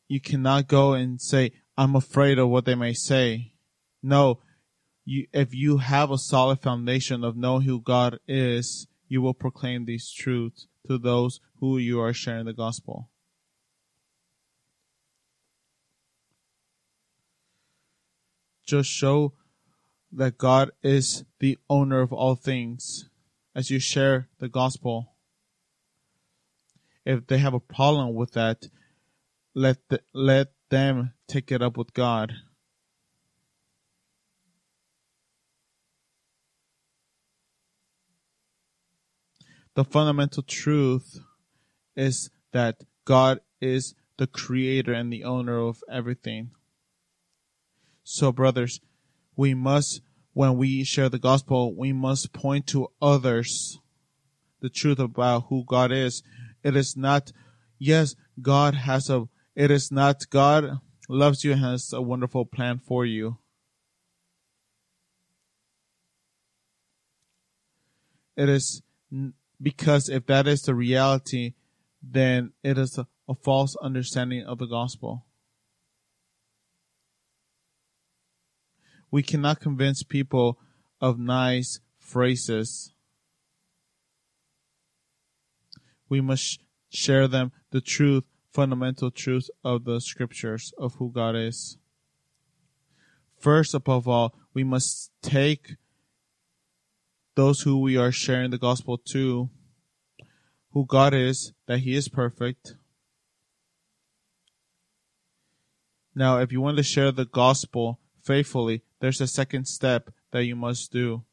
you 0.08 0.22
cannot 0.22 0.68
go 0.68 0.94
and 0.94 1.20
say, 1.20 1.52
I'm 1.76 1.96
afraid 1.96 2.38
of 2.38 2.50
what 2.50 2.66
they 2.66 2.76
may 2.76 2.94
say. 2.94 3.54
No, 4.04 4.40
you, 5.04 5.26
if 5.34 5.56
you 5.56 5.80
have 5.80 6.12
a 6.12 6.20
solid 6.20 6.60
foundation 6.60 7.24
of 7.24 7.36
knowing 7.36 7.64
who 7.64 7.82
God 7.82 8.20
is, 8.28 8.88
you 9.08 9.24
will 9.24 9.34
proclaim 9.34 9.86
these 9.86 10.12
truths 10.12 10.68
to 10.88 11.00
those 11.00 11.40
who 11.60 11.80
you 11.80 12.00
are 12.00 12.14
sharing 12.14 12.46
the 12.46 12.54
gospel. 12.54 13.10
Just 18.70 18.92
show 18.92 19.34
that 20.12 20.38
God 20.38 20.70
is 20.84 21.24
the 21.40 21.58
owner 21.72 22.02
of 22.02 22.14
all 22.14 22.36
things 22.36 23.10
as 23.56 23.72
you 23.72 23.80
share 23.80 24.30
the 24.38 24.48
gospel. 24.48 25.16
If 27.04 27.26
they 27.26 27.40
have 27.40 27.56
a 27.56 27.60
problem 27.60 28.14
with 28.14 28.34
that, 28.34 28.70
let 29.56 29.78
the, 29.90 30.02
let 30.14 30.50
them 30.70 31.14
take 31.28 31.52
it 31.52 31.64
up 31.64 31.78
with 31.78 31.96
God. 31.96 32.36
The 39.74 39.84
fundamental 39.84 40.44
truth 40.44 41.18
is 41.96 42.30
that 42.52 42.84
God 43.06 43.40
is 43.60 43.96
the 44.20 44.28
creator 44.28 44.94
and 44.94 45.12
the 45.12 45.24
owner 45.24 45.58
of 45.58 45.84
everything. 45.92 46.52
So 48.12 48.32
brothers, 48.32 48.82
we 49.36 49.54
must, 49.54 50.02
when 50.34 50.58
we 50.58 50.84
share 50.84 51.10
the 51.10 51.20
gospel, 51.20 51.76
we 51.76 51.94
must 51.94 52.34
point 52.34 52.66
to 52.70 52.88
others 53.00 53.78
the 54.62 54.70
truth 54.70 54.98
about 54.98 55.46
who 55.50 55.64
God 55.64 55.92
is. 55.92 56.24
It 56.64 56.76
is 56.76 56.98
not, 56.98 57.32
yes, 57.78 58.16
God 58.42 58.74
has 58.74 59.12
a, 59.12 59.30
it 59.56 59.70
is 59.70 59.92
not 59.92 60.28
God 60.32 60.80
loves 61.08 61.44
you 61.44 61.52
and 61.52 61.62
has 61.62 61.94
a 61.94 62.02
wonderful 62.02 62.46
plan 62.46 62.80
for 62.80 63.06
you. 63.06 63.38
It 68.36 68.50
is 68.50 68.82
because 69.62 70.10
if 70.10 70.26
that 70.26 70.48
is 70.48 70.64
the 70.64 70.74
reality, 70.74 71.54
then 72.02 72.54
it 72.64 72.80
is 72.80 72.98
a, 72.98 73.06
a 73.28 73.36
false 73.36 73.76
understanding 73.84 74.46
of 74.46 74.58
the 74.58 74.66
gospel. 74.66 75.28
We 79.12 79.24
cannot 79.24 79.60
convince 79.60 80.04
people 80.04 80.60
of 81.02 81.18
nice 81.18 81.80
phrases. 81.98 82.94
We 86.08 86.22
must 86.22 86.60
share 86.90 87.28
them 87.28 87.52
the 87.72 87.82
truth, 87.82 88.24
fundamental 88.52 89.12
truth 89.12 89.50
of 89.64 89.86
the 89.86 90.00
scriptures 90.02 90.74
of 90.78 90.96
who 90.96 91.12
God 91.12 91.36
is. 91.36 91.78
First, 93.38 93.74
above 93.74 94.08
all, 94.08 94.36
we 94.54 94.64
must 94.64 95.12
take 95.22 95.76
those 97.36 97.62
who 97.62 97.80
we 97.80 97.96
are 97.96 98.12
sharing 98.12 98.52
the 98.52 98.58
gospel 98.58 98.98
to, 98.98 99.50
who 100.72 100.86
God 100.86 101.14
is, 101.14 101.54
that 101.68 101.80
He 101.80 101.96
is 101.96 102.10
perfect. 102.10 102.76
Now, 106.14 106.40
if 106.40 106.52
you 106.52 106.60
want 106.60 106.78
to 106.78 106.84
share 106.84 107.12
the 107.12 107.26
gospel 107.26 108.00
faithfully, 108.30 108.84
there's 109.00 109.20
a 109.22 109.26
second 109.26 109.66
step 109.66 110.12
that 110.30 110.46
you 110.46 110.56
must 110.56 110.92
do. 110.92 111.24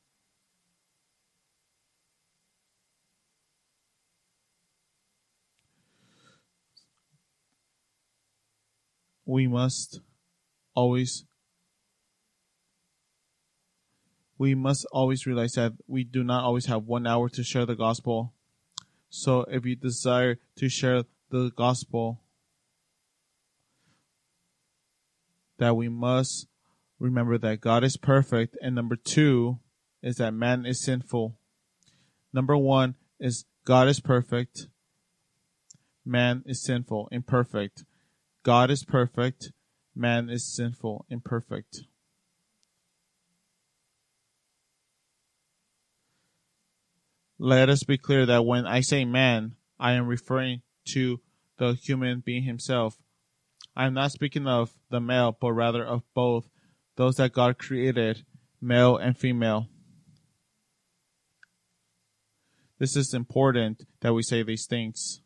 We 9.26 9.46
must 9.46 10.00
always 10.74 11.26
we 14.38 14.54
must 14.54 14.86
always 14.90 15.26
realize 15.26 15.52
that 15.52 15.74
we 15.86 16.02
do 16.02 16.24
not 16.24 16.44
always 16.44 16.64
have 16.64 16.84
one 16.84 17.06
hour 17.06 17.28
to 17.28 17.44
share 17.44 17.66
the 17.66 17.76
gospel. 17.76 18.32
So 19.10 19.44
if 19.50 19.66
you 19.66 19.76
desire 19.76 20.38
to 20.56 20.68
share 20.70 21.02
the 21.28 21.50
gospel, 21.54 22.22
that 25.58 25.76
we 25.76 25.90
must 25.90 26.46
remember 26.98 27.38
that 27.38 27.60
God 27.60 27.84
is 27.84 27.96
perfect. 27.96 28.56
And 28.60 28.74
number 28.74 28.96
two 28.96 29.58
is 30.02 30.16
that 30.16 30.34
man 30.34 30.66
is 30.66 30.82
sinful. 30.82 31.36
Number 32.32 32.56
one 32.56 32.94
is 33.18 33.44
God 33.64 33.88
is 33.88 34.00
perfect. 34.00 34.68
Man 36.04 36.42
is 36.46 36.62
sinful, 36.62 37.08
imperfect. 37.10 37.84
God 38.42 38.70
is 38.70 38.84
perfect. 38.84 39.52
Man 39.94 40.30
is 40.30 40.54
sinful, 40.54 41.06
imperfect. 41.10 41.80
Let 47.38 47.68
us 47.68 47.82
be 47.82 47.98
clear 47.98 48.24
that 48.24 48.46
when 48.46 48.66
I 48.66 48.80
say 48.80 49.04
man, 49.04 49.56
I 49.78 49.92
am 49.92 50.06
referring 50.06 50.62
to 50.86 51.20
the 51.58 51.74
human 51.74 52.20
being 52.20 52.44
himself. 52.44 52.96
I 53.74 53.86
am 53.86 53.94
not 53.94 54.12
speaking 54.12 54.46
of 54.46 54.72
the 54.90 55.00
male, 55.00 55.36
but 55.38 55.52
rather 55.52 55.84
of 55.84 56.02
both 56.14 56.48
those 56.96 57.16
that 57.16 57.32
God 57.32 57.58
created, 57.58 58.24
male 58.60 58.96
and 58.96 59.16
female. 59.16 59.68
This 62.78 62.96
is 62.96 63.14
important 63.14 63.86
that 64.00 64.12
we 64.12 64.22
say 64.22 64.42
these 64.42 64.66
things. 64.66 65.20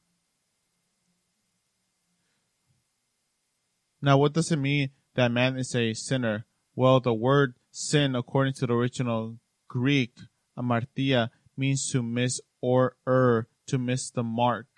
Now, 4.02 4.18
what 4.18 4.32
does 4.32 4.50
it 4.50 4.56
mean 4.56 4.90
that 5.14 5.32
man 5.32 5.56
is 5.56 5.74
a 5.74 5.92
sinner? 5.94 6.46
Well, 6.74 7.00
the 7.00 7.12
word 7.12 7.54
sin, 7.70 8.14
according 8.14 8.54
to 8.54 8.66
the 8.66 8.74
original 8.74 9.38
Greek, 9.68 10.14
amartia, 10.56 11.30
means 11.56 11.90
to 11.90 12.02
miss 12.02 12.40
or 12.60 12.96
err, 13.06 13.48
to 13.66 13.78
miss 13.78 14.10
the 14.10 14.22
mark. 14.22 14.68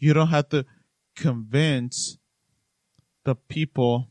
You 0.00 0.14
don't 0.14 0.28
have 0.28 0.48
to 0.48 0.64
convince 1.14 2.18
the 3.24 3.34
people. 3.34 4.08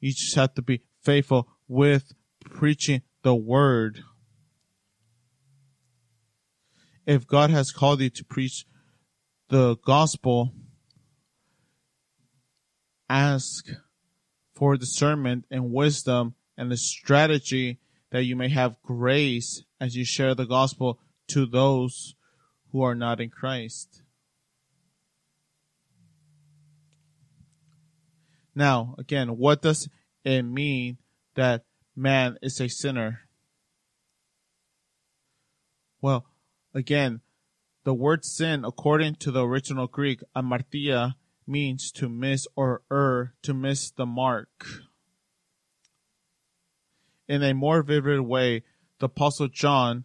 You 0.00 0.12
just 0.12 0.36
have 0.36 0.54
to 0.54 0.62
be 0.62 0.82
faithful 1.02 1.48
with 1.66 2.12
preaching 2.44 3.02
the 3.22 3.34
word. 3.34 4.04
If 7.04 7.26
God 7.26 7.50
has 7.50 7.72
called 7.72 8.00
you 8.00 8.10
to 8.10 8.24
preach 8.24 8.64
the 9.48 9.76
gospel, 9.84 10.52
ask 13.10 13.66
for 14.54 14.76
discernment 14.76 15.46
and 15.50 15.72
wisdom 15.72 16.36
and 16.56 16.70
the 16.70 16.76
strategy 16.76 17.80
that 18.10 18.22
you 18.22 18.36
may 18.36 18.48
have 18.48 18.80
grace 18.82 19.64
as 19.80 19.96
you 19.96 20.04
share 20.04 20.36
the 20.36 20.46
gospel 20.46 21.00
to 21.26 21.44
those 21.44 22.14
who 22.70 22.82
are 22.82 22.94
not 22.94 23.20
in 23.20 23.30
Christ. 23.30 24.03
Now, 28.54 28.94
again, 28.98 29.36
what 29.36 29.62
does 29.62 29.88
it 30.24 30.42
mean 30.42 30.98
that 31.34 31.64
man 31.96 32.38
is 32.42 32.60
a 32.60 32.68
sinner? 32.68 33.20
Well, 36.00 36.26
again, 36.72 37.20
the 37.84 37.94
word 37.94 38.24
sin, 38.24 38.64
according 38.64 39.16
to 39.16 39.30
the 39.30 39.46
original 39.46 39.86
Greek, 39.86 40.20
amartia, 40.36 41.14
means 41.46 41.90
to 41.92 42.08
miss 42.08 42.46
or 42.56 42.82
err, 42.90 43.34
to 43.42 43.52
miss 43.52 43.90
the 43.90 44.06
mark. 44.06 44.66
In 47.28 47.42
a 47.42 47.54
more 47.54 47.82
vivid 47.82 48.20
way, 48.20 48.62
the 48.98 49.06
Apostle 49.06 49.48
John 49.48 50.04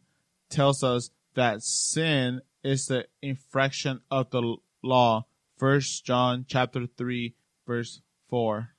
tells 0.50 0.84
us 0.84 1.12
that 1.36 1.64
sin 1.64 2.42
is 2.64 2.88
the 2.88 3.06
infraction 3.22 4.02
of 4.10 4.30
the 4.32 4.58
law. 4.82 5.26
First 5.58 6.06
John 6.06 6.46
chapter 6.48 6.88
3 6.88 7.36
verse 7.68 8.02
4. 8.30 8.70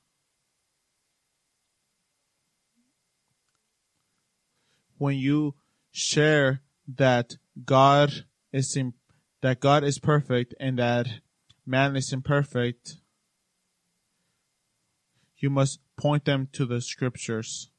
When 4.99 5.17
you 5.17 5.55
share 5.91 6.63
that 6.87 7.37
God 7.65 8.25
is 8.53 8.77
in, 8.77 8.95
that 9.41 9.61
God 9.61 9.83
is 9.85 9.99
perfect 9.99 10.55
and 10.61 10.79
that 10.79 11.07
man 11.67 11.97
is 11.97 12.13
imperfect, 12.13 12.97
you 15.39 15.51
must 15.51 15.81
point 15.97 16.25
them 16.25 16.49
to 16.53 16.67
the 16.67 16.81
scriptures 16.81 17.71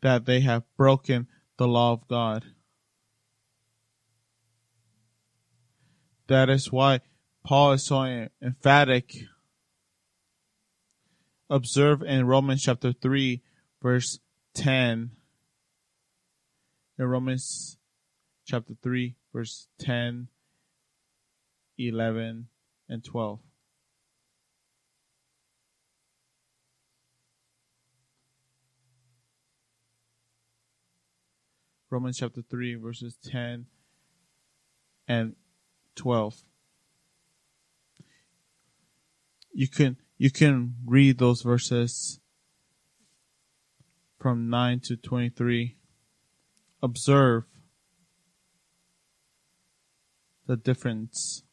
that 0.00 0.26
they 0.26 0.40
have 0.40 0.62
broken 0.76 1.26
the 1.56 1.68
law 1.68 1.92
of 1.92 2.06
God. 2.08 2.44
That 6.26 6.48
is 6.48 6.72
why 6.72 7.00
Paul 7.44 7.72
is 7.72 7.84
so 7.84 8.28
emphatic. 8.42 9.14
Observe 11.50 12.02
in 12.02 12.26
Romans 12.26 12.62
chapter 12.62 12.92
3, 12.92 13.42
verse 13.82 14.18
10. 14.54 15.10
In 16.98 17.04
Romans 17.04 17.76
chapter 18.46 18.72
3, 18.82 19.14
verse 19.32 19.68
10, 19.78 20.28
11, 21.76 22.48
and 22.88 23.04
12. 23.04 23.40
Romans 31.90 32.18
chapter 32.18 32.42
3, 32.42 32.74
verses 32.76 33.16
10 33.22 33.66
and 35.06 35.36
12. 35.94 36.42
You 39.54 39.68
can 39.68 39.96
you 40.18 40.30
can 40.30 40.74
read 40.84 41.18
those 41.18 41.42
verses 41.42 42.18
from 44.18 44.50
9 44.50 44.80
to 44.80 44.96
23. 44.96 45.76
Observe 46.82 47.44
the 50.46 50.56
difference. 50.56 51.44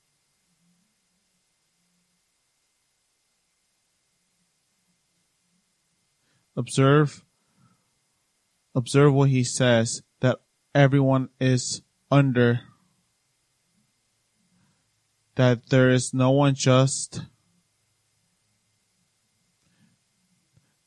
Observe, 6.58 7.24
observe 8.76 9.14
what 9.14 9.30
he 9.30 9.44
says 9.44 10.02
that 10.20 10.40
everyone 10.76 11.30
is 11.40 11.82
under, 12.10 12.62
that 15.36 15.70
there 15.70 15.90
is 15.90 16.14
no 16.14 16.32
one 16.32 16.56
just, 16.56 17.22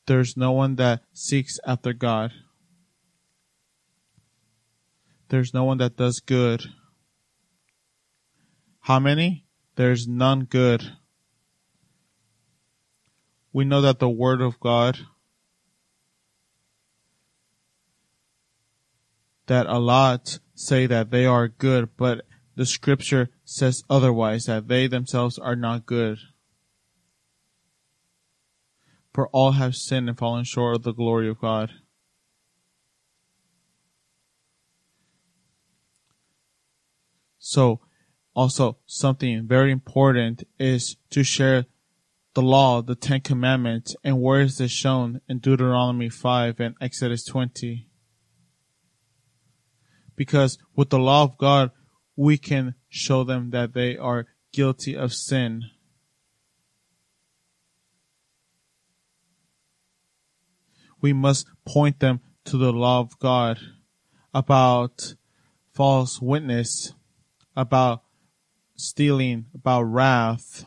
There's 0.07 0.37
no 0.37 0.51
one 0.51 0.75
that 0.75 1.01
seeks 1.13 1.57
after 1.65 1.93
God. 1.93 2.31
There's 5.29 5.53
no 5.53 5.63
one 5.63 5.79
that 5.79 5.97
does 5.97 6.19
good. 6.19 6.65
How 8.81 8.99
many? 8.99 9.45
There's 9.75 10.07
none 10.07 10.45
good. 10.45 10.93
We 13.51 13.65
know 13.65 13.81
that 13.81 13.99
the 13.99 14.09
Word 14.09 14.41
of 14.41 14.59
God, 14.59 14.99
that 19.47 19.65
a 19.65 19.79
lot 19.79 20.39
say 20.53 20.85
that 20.85 21.09
they 21.09 21.25
are 21.25 21.47
good, 21.47 21.89
but 21.97 22.25
the 22.55 22.65
Scripture 22.65 23.29
says 23.43 23.83
otherwise, 23.89 24.43
that 24.45 24.67
they 24.67 24.87
themselves 24.87 25.39
are 25.39 25.55
not 25.55 25.85
good. 25.85 26.19
For 29.15 29.29
all 29.29 29.53
have 29.53 29.77
sinned 29.77 30.09
and 30.09 30.17
fallen 30.17 30.43
short 30.43 30.75
of 30.75 30.83
the 30.83 30.91
glory 30.91 31.29
of 31.29 31.39
God. 31.39 31.71
So, 37.39 37.79
also 38.35 38.79
something 38.85 39.47
very 39.47 39.71
important 39.71 40.43
is 40.59 40.97
to 41.11 41.23
share 41.23 41.63
the 42.33 42.41
law, 42.41 42.81
the 42.81 42.93
Ten 42.93 43.21
Commandments, 43.21 43.95
and 44.03 44.21
where 44.21 44.41
is 44.41 44.57
this 44.57 44.71
shown 44.71 45.21
in 45.29 45.39
Deuteronomy 45.39 46.09
5 46.09 46.59
and 46.59 46.75
Exodus 46.81 47.23
20? 47.23 47.87
Because 50.17 50.57
with 50.75 50.89
the 50.89 50.99
law 50.99 51.23
of 51.23 51.37
God, 51.37 51.71
we 52.17 52.37
can 52.37 52.75
show 52.89 53.23
them 53.23 53.51
that 53.51 53.73
they 53.73 53.95
are 53.95 54.27
guilty 54.51 54.93
of 54.93 55.13
sin. 55.13 55.61
We 61.05 61.13
must 61.13 61.45
point 61.65 61.99
them 61.99 62.19
to 62.45 62.57
the 62.57 62.73
law 62.73 62.99
of 62.99 63.19
God 63.19 63.59
about 64.33 65.13
false 65.71 66.19
witness, 66.19 66.95
about 67.55 68.01
stealing, 68.75 69.45
about 69.53 69.83
wrath, 69.83 70.65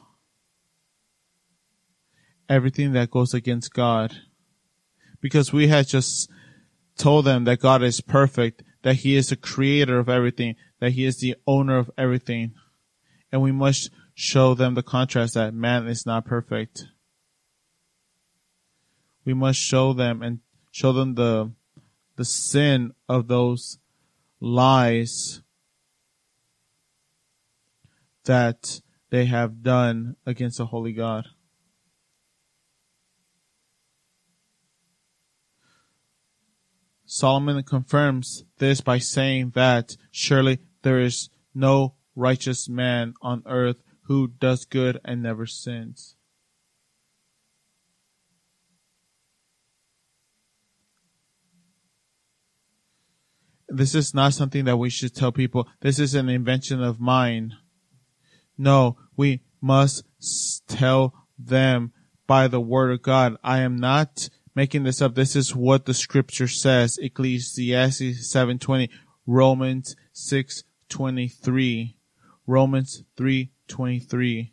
everything 2.48 2.92
that 2.92 3.10
goes 3.10 3.34
against 3.34 3.74
God. 3.74 4.12
Because 5.20 5.52
we 5.52 5.66
had 5.66 5.88
just 5.88 6.30
told 6.96 7.24
them 7.24 7.42
that 7.42 7.58
God 7.58 7.82
is 7.82 8.00
perfect, 8.00 8.62
that 8.82 8.98
He 9.02 9.16
is 9.16 9.30
the 9.30 9.36
creator 9.36 9.98
of 9.98 10.08
everything, 10.08 10.54
that 10.78 10.92
He 10.92 11.04
is 11.04 11.18
the 11.18 11.34
owner 11.48 11.78
of 11.78 11.90
everything. 11.98 12.54
And 13.32 13.42
we 13.42 13.50
must 13.50 13.90
show 14.14 14.54
them 14.54 14.74
the 14.74 14.84
contrast 14.84 15.34
that 15.34 15.52
man 15.52 15.88
is 15.88 16.06
not 16.06 16.26
perfect. 16.26 16.84
We 19.28 19.34
must 19.34 19.60
show 19.60 19.92
them 19.92 20.22
and 20.22 20.38
show 20.70 20.90
them 20.94 21.14
the, 21.14 21.52
the 22.16 22.24
sin 22.24 22.94
of 23.10 23.28
those 23.28 23.78
lies 24.40 25.42
that 28.24 28.80
they 29.10 29.26
have 29.26 29.62
done 29.62 30.16
against 30.24 30.56
the 30.56 30.64
holy 30.64 30.94
God. 30.94 31.26
Solomon 37.04 37.62
confirms 37.64 38.44
this 38.56 38.80
by 38.80 38.96
saying 38.96 39.50
that 39.50 39.98
surely 40.10 40.60
there 40.80 41.00
is 41.02 41.28
no 41.54 41.96
righteous 42.16 42.66
man 42.66 43.12
on 43.20 43.42
earth 43.44 43.82
who 44.04 44.28
does 44.28 44.64
good 44.64 44.98
and 45.04 45.22
never 45.22 45.44
sins. 45.44 46.16
This 53.68 53.94
is 53.94 54.14
not 54.14 54.34
something 54.34 54.64
that 54.64 54.78
we 54.78 54.90
should 54.90 55.14
tell 55.14 55.32
people. 55.32 55.68
This 55.80 55.98
is 55.98 56.14
an 56.14 56.28
invention 56.28 56.82
of 56.82 57.00
mine. 57.00 57.56
No, 58.56 58.96
we 59.16 59.42
must 59.60 60.04
tell 60.66 61.14
them 61.38 61.92
by 62.26 62.48
the 62.48 62.60
word 62.60 62.92
of 62.92 63.02
God. 63.02 63.36
I 63.44 63.60
am 63.60 63.76
not 63.76 64.28
making 64.54 64.84
this 64.84 65.00
up. 65.02 65.14
This 65.14 65.36
is 65.36 65.54
what 65.54 65.84
the 65.84 65.94
scripture 65.94 66.48
says. 66.48 66.98
Ecclesiastes 66.98 68.28
7:20, 68.28 68.90
Romans 69.26 69.94
6:23, 70.12 71.96
Romans 72.46 73.04
3:23. 73.16 74.52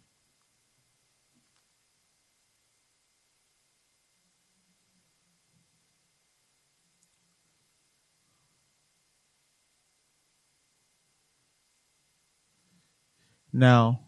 Now, 13.58 14.02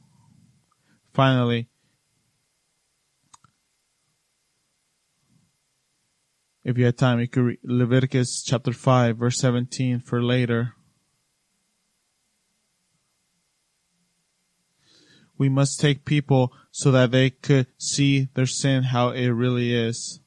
finally, 1.13 1.69
if 6.65 6.77
you 6.77 6.83
had 6.83 6.97
time, 6.97 7.21
you 7.21 7.29
could 7.29 7.43
read 7.43 7.59
Leviticus 7.63 8.43
chapter 8.45 8.73
5, 8.73 9.15
verse 9.15 9.39
17 9.39 10.01
for 10.01 10.21
later. 10.21 10.73
We 15.37 15.47
must 15.47 15.79
take 15.79 16.03
people 16.03 16.51
so 16.71 16.91
that 16.91 17.11
they 17.11 17.29
could 17.29 17.67
see 17.77 18.27
their 18.33 18.47
sin 18.47 18.83
how 18.83 19.11
it 19.11 19.29
really 19.29 19.73
is. 19.73 20.19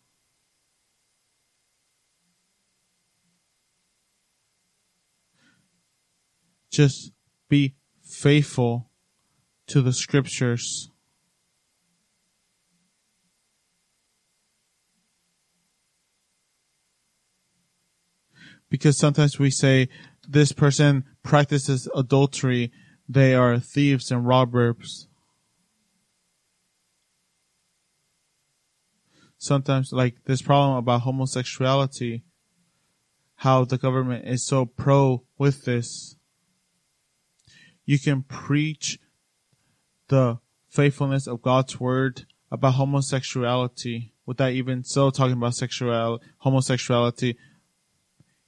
Just 6.70 7.12
be 7.50 7.74
faithful 8.02 8.89
to 9.70 9.80
the 9.80 9.92
scriptures. 9.92 10.90
Because 18.68 18.98
sometimes 18.98 19.38
we 19.38 19.50
say 19.50 19.88
this 20.28 20.50
person 20.50 21.04
practices 21.22 21.88
adultery, 21.94 22.72
they 23.08 23.32
are 23.34 23.60
thieves 23.60 24.10
and 24.10 24.26
robbers. 24.26 25.06
Sometimes, 29.38 29.92
like 29.92 30.24
this 30.24 30.42
problem 30.42 30.76
about 30.76 31.02
homosexuality, 31.02 32.22
how 33.36 33.64
the 33.64 33.78
government 33.78 34.26
is 34.26 34.44
so 34.44 34.66
pro 34.66 35.22
with 35.38 35.64
this. 35.64 36.16
You 37.86 37.98
can 37.98 38.22
preach 38.22 38.98
the 40.10 40.38
faithfulness 40.68 41.26
of 41.26 41.40
God's 41.40 41.80
word 41.80 42.26
about 42.50 42.74
homosexuality 42.74 44.12
without 44.26 44.52
even 44.52 44.84
so 44.84 45.10
talking 45.10 45.36
about 45.36 45.54
sexual 45.54 46.20
homosexuality. 46.38 47.36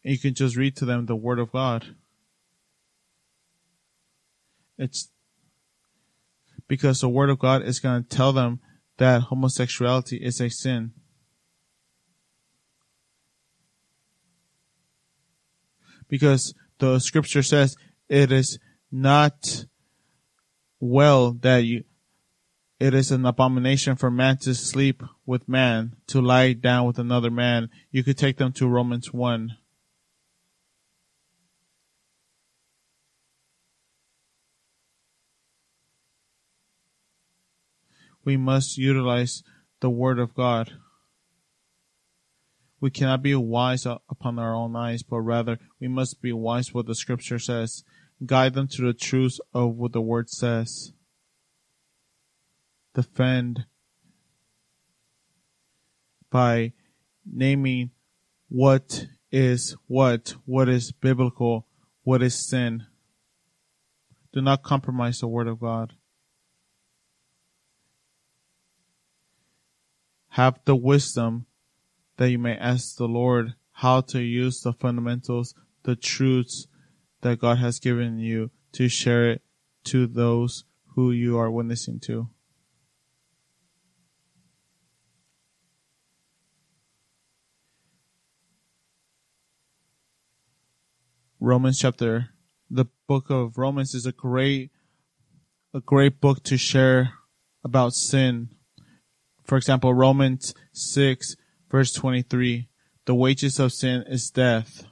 And 0.04 0.12
you 0.12 0.18
can 0.18 0.34
just 0.34 0.56
read 0.56 0.76
to 0.76 0.84
them 0.84 1.06
the 1.06 1.16
word 1.16 1.38
of 1.38 1.52
God. 1.52 1.94
It's 4.76 5.08
because 6.66 7.00
the 7.00 7.08
word 7.08 7.30
of 7.30 7.38
God 7.38 7.62
is 7.62 7.78
going 7.78 8.02
to 8.02 8.08
tell 8.08 8.32
them 8.32 8.60
that 8.98 9.22
homosexuality 9.22 10.16
is 10.16 10.40
a 10.40 10.50
sin. 10.50 10.92
Because 16.08 16.54
the 16.78 16.98
scripture 16.98 17.42
says 17.42 17.76
it 18.08 18.32
is 18.32 18.58
not 18.90 19.66
well 20.82 21.30
that 21.42 21.58
you, 21.58 21.84
it 22.80 22.92
is 22.92 23.12
an 23.12 23.24
abomination 23.24 23.94
for 23.94 24.10
man 24.10 24.36
to 24.38 24.52
sleep 24.52 25.00
with 25.24 25.48
man, 25.48 25.94
to 26.08 26.20
lie 26.20 26.52
down 26.54 26.88
with 26.88 26.98
another 26.98 27.30
man. 27.30 27.70
You 27.92 28.02
could 28.02 28.18
take 28.18 28.36
them 28.36 28.52
to 28.54 28.66
Romans 28.66 29.12
1. 29.12 29.56
We 38.24 38.36
must 38.36 38.76
utilize 38.76 39.44
the 39.78 39.90
word 39.90 40.18
of 40.18 40.34
God. 40.34 40.72
We 42.80 42.90
cannot 42.90 43.22
be 43.22 43.36
wise 43.36 43.86
upon 43.86 44.40
our 44.40 44.52
own 44.52 44.74
eyes, 44.74 45.04
but 45.04 45.20
rather 45.20 45.60
we 45.80 45.86
must 45.86 46.20
be 46.20 46.32
wise 46.32 46.74
what 46.74 46.86
the 46.86 46.96
scripture 46.96 47.38
says 47.38 47.84
guide 48.24 48.54
them 48.54 48.68
to 48.68 48.82
the 48.82 48.92
truth 48.92 49.38
of 49.52 49.76
what 49.76 49.92
the 49.92 50.00
word 50.00 50.28
says. 50.30 50.92
Defend 52.94 53.66
by 56.30 56.72
naming 57.24 57.90
what 58.48 59.06
is 59.30 59.76
what, 59.86 60.34
what 60.44 60.68
is 60.68 60.92
biblical, 60.92 61.66
what 62.02 62.22
is 62.22 62.34
sin. 62.34 62.86
Do 64.32 64.40
not 64.40 64.62
compromise 64.62 65.20
the 65.20 65.28
word 65.28 65.48
of 65.48 65.60
God. 65.60 65.94
Have 70.30 70.60
the 70.64 70.76
wisdom 70.76 71.46
that 72.16 72.30
you 72.30 72.38
may 72.38 72.56
ask 72.56 72.96
the 72.96 73.06
Lord 73.06 73.54
how 73.72 74.00
to 74.00 74.20
use 74.20 74.60
the 74.60 74.72
fundamentals, 74.72 75.54
the 75.82 75.96
truths 75.96 76.66
that 77.22 77.40
God 77.40 77.58
has 77.58 77.78
given 77.78 78.18
you 78.18 78.50
to 78.72 78.88
share 78.88 79.30
it 79.30 79.42
to 79.84 80.06
those 80.06 80.64
who 80.94 81.10
you 81.10 81.38
are 81.38 81.50
witnessing 81.50 81.98
to. 82.00 82.28
Romans 91.40 91.78
chapter, 91.80 92.28
the 92.70 92.84
book 93.08 93.28
of 93.28 93.58
Romans 93.58 93.94
is 93.94 94.06
a 94.06 94.12
great, 94.12 94.70
a 95.74 95.80
great 95.80 96.20
book 96.20 96.42
to 96.44 96.56
share 96.56 97.14
about 97.64 97.94
sin. 97.94 98.48
For 99.42 99.56
example, 99.56 99.92
Romans 99.92 100.54
6 100.72 101.36
verse 101.68 101.92
23, 101.94 102.68
the 103.06 103.14
wages 103.14 103.58
of 103.58 103.72
sin 103.72 104.04
is 104.06 104.30
death. 104.30 104.84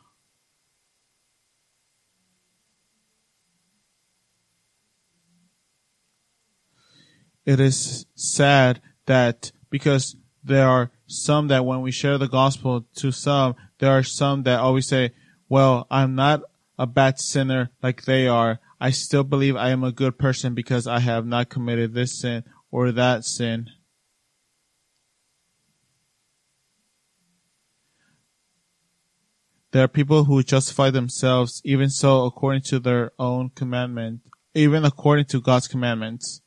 It 7.51 7.59
is 7.59 8.07
sad 8.15 8.81
that 9.07 9.51
because 9.71 10.15
there 10.45 10.69
are 10.69 10.93
some 11.09 11.49
that 11.49 11.65
when 11.65 11.81
we 11.81 11.91
share 11.91 12.17
the 12.17 12.29
gospel 12.29 12.87
to 12.95 13.11
some, 13.11 13.57
there 13.81 13.91
are 13.91 14.05
some 14.05 14.45
that 14.45 14.61
always 14.61 14.87
say, 14.87 15.11
well, 15.49 15.89
I'm 15.91 16.15
not 16.15 16.43
a 16.79 16.87
bad 16.87 17.19
sinner 17.19 17.73
like 17.83 18.05
they 18.05 18.29
are. 18.29 18.61
I 18.81 18.91
still 18.91 19.25
believe 19.25 19.57
I 19.57 19.71
am 19.71 19.83
a 19.83 19.91
good 19.91 20.17
person 20.17 20.55
because 20.55 20.87
I 20.87 21.01
have 21.01 21.27
not 21.27 21.49
committed 21.49 21.93
this 21.93 22.21
sin 22.21 22.45
or 22.71 22.93
that 22.93 23.25
sin. 23.25 23.67
There 29.73 29.83
are 29.83 29.89
people 29.89 30.23
who 30.23 30.41
justify 30.45 30.91
themselves 30.91 31.61
even 31.65 31.91
so 31.91 32.27
according 32.27 32.63
to 32.71 32.79
their 32.79 33.11
own 33.19 33.51
commandment, 33.57 34.21
even 34.55 34.85
according 34.85 35.25
to 35.31 35.41
God's 35.41 35.67
commandments. 35.67 36.43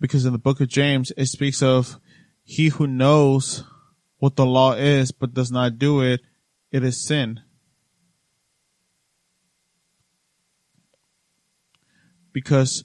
Because 0.00 0.24
in 0.24 0.32
the 0.32 0.38
book 0.38 0.60
of 0.60 0.68
James, 0.68 1.12
it 1.16 1.26
speaks 1.26 1.62
of 1.62 2.00
he 2.42 2.68
who 2.68 2.86
knows 2.86 3.64
what 4.18 4.36
the 4.36 4.46
law 4.46 4.72
is 4.72 5.12
but 5.12 5.34
does 5.34 5.52
not 5.52 5.78
do 5.78 6.00
it, 6.00 6.20
it 6.72 6.82
is 6.82 7.06
sin. 7.06 7.40
Because 12.32 12.84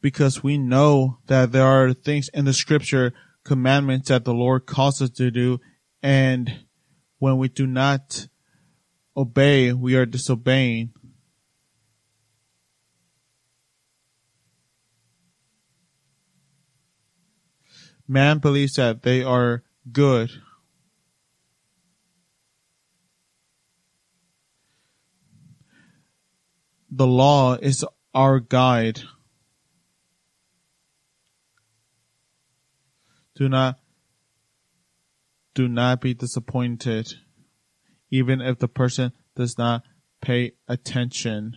because 0.00 0.42
we 0.42 0.58
know 0.58 1.18
that 1.28 1.52
there 1.52 1.64
are 1.66 1.94
things 1.94 2.28
in 2.34 2.44
the 2.44 2.52
scripture, 2.52 3.14
commandments 3.42 4.08
that 4.08 4.24
the 4.24 4.34
Lord 4.34 4.66
calls 4.66 5.00
us 5.00 5.08
to 5.10 5.30
do, 5.30 5.60
and 6.02 6.66
when 7.18 7.38
we 7.38 7.48
do 7.48 7.66
not 7.66 8.28
obey, 9.16 9.72
we 9.72 9.94
are 9.96 10.04
disobeying. 10.04 10.92
Man 18.06 18.38
believes 18.38 18.74
that 18.74 19.02
they 19.02 19.22
are 19.22 19.62
good. 19.90 20.30
The 26.90 27.06
law 27.06 27.54
is 27.54 27.84
our 28.14 28.40
guide. 28.40 29.00
Do 33.34 33.48
not 33.48 33.80
do 35.54 35.68
not 35.68 36.00
be 36.00 36.14
disappointed 36.14 37.14
even 38.10 38.40
if 38.40 38.58
the 38.58 38.68
person 38.68 39.12
does 39.34 39.58
not 39.58 39.82
pay 40.20 40.52
attention. 40.68 41.56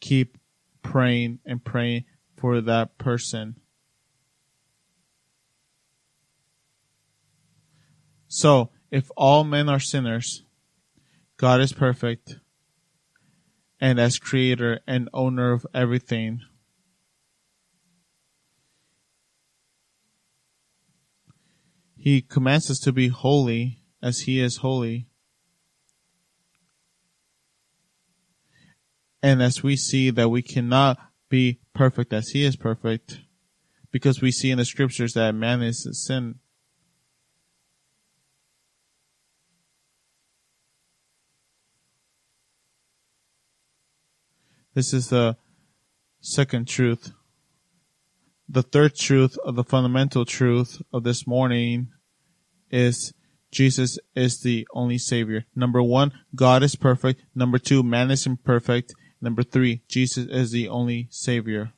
Keep 0.00 0.36
praying 0.82 1.38
and 1.46 1.64
praying 1.64 2.04
for 2.36 2.60
that 2.60 2.98
person. 2.98 3.56
So, 8.36 8.70
if 8.90 9.12
all 9.16 9.44
men 9.44 9.68
are 9.68 9.78
sinners, 9.78 10.42
God 11.36 11.60
is 11.60 11.72
perfect, 11.72 12.40
and 13.80 14.00
as 14.00 14.18
creator 14.18 14.80
and 14.88 15.08
owner 15.14 15.52
of 15.52 15.64
everything, 15.72 16.40
He 21.96 22.22
commands 22.22 22.68
us 22.72 22.80
to 22.80 22.90
be 22.90 23.06
holy 23.06 23.78
as 24.02 24.22
He 24.22 24.40
is 24.40 24.56
holy. 24.56 25.06
And 29.22 29.40
as 29.40 29.62
we 29.62 29.76
see 29.76 30.10
that 30.10 30.28
we 30.28 30.42
cannot 30.42 30.98
be 31.28 31.60
perfect 31.72 32.12
as 32.12 32.30
He 32.30 32.44
is 32.44 32.56
perfect, 32.56 33.20
because 33.92 34.20
we 34.20 34.32
see 34.32 34.50
in 34.50 34.58
the 34.58 34.64
scriptures 34.64 35.12
that 35.12 35.36
man 35.36 35.62
is 35.62 35.88
sin 36.04 36.40
This 44.74 44.92
is 44.92 45.08
the 45.08 45.36
second 46.20 46.66
truth. 46.66 47.12
The 48.48 48.62
third 48.62 48.96
truth 48.96 49.38
of 49.44 49.54
the 49.54 49.62
fundamental 49.62 50.24
truth 50.24 50.82
of 50.92 51.04
this 51.04 51.26
morning 51.28 51.92
is 52.70 53.14
Jesus 53.52 54.00
is 54.16 54.40
the 54.40 54.66
only 54.74 54.98
Savior. 54.98 55.44
Number 55.54 55.80
one, 55.80 56.12
God 56.34 56.64
is 56.64 56.74
perfect. 56.74 57.22
Number 57.36 57.58
two, 57.58 57.84
man 57.84 58.10
is 58.10 58.26
imperfect. 58.26 58.94
Number 59.20 59.44
three, 59.44 59.82
Jesus 59.88 60.26
is 60.26 60.50
the 60.50 60.68
only 60.68 61.06
Savior. 61.08 61.72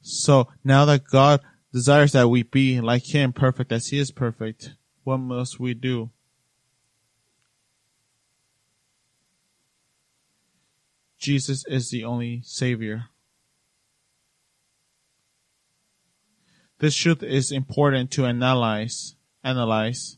So 0.00 0.48
now 0.64 0.86
that 0.86 1.04
God 1.04 1.40
desires 1.74 2.12
that 2.12 2.28
we 2.28 2.42
be 2.42 2.80
like 2.80 3.14
Him, 3.14 3.34
perfect 3.34 3.70
as 3.70 3.88
He 3.88 3.98
is 3.98 4.10
perfect, 4.10 4.70
what 5.04 5.18
must 5.18 5.60
we 5.60 5.74
do? 5.74 6.10
Jesus 11.20 11.66
is 11.66 11.90
the 11.90 12.02
only 12.02 12.40
Savior. 12.42 13.04
This 16.78 16.96
truth 16.96 17.22
is 17.22 17.52
important 17.52 18.10
to 18.12 18.24
analyze, 18.24 19.16
analyze, 19.44 20.16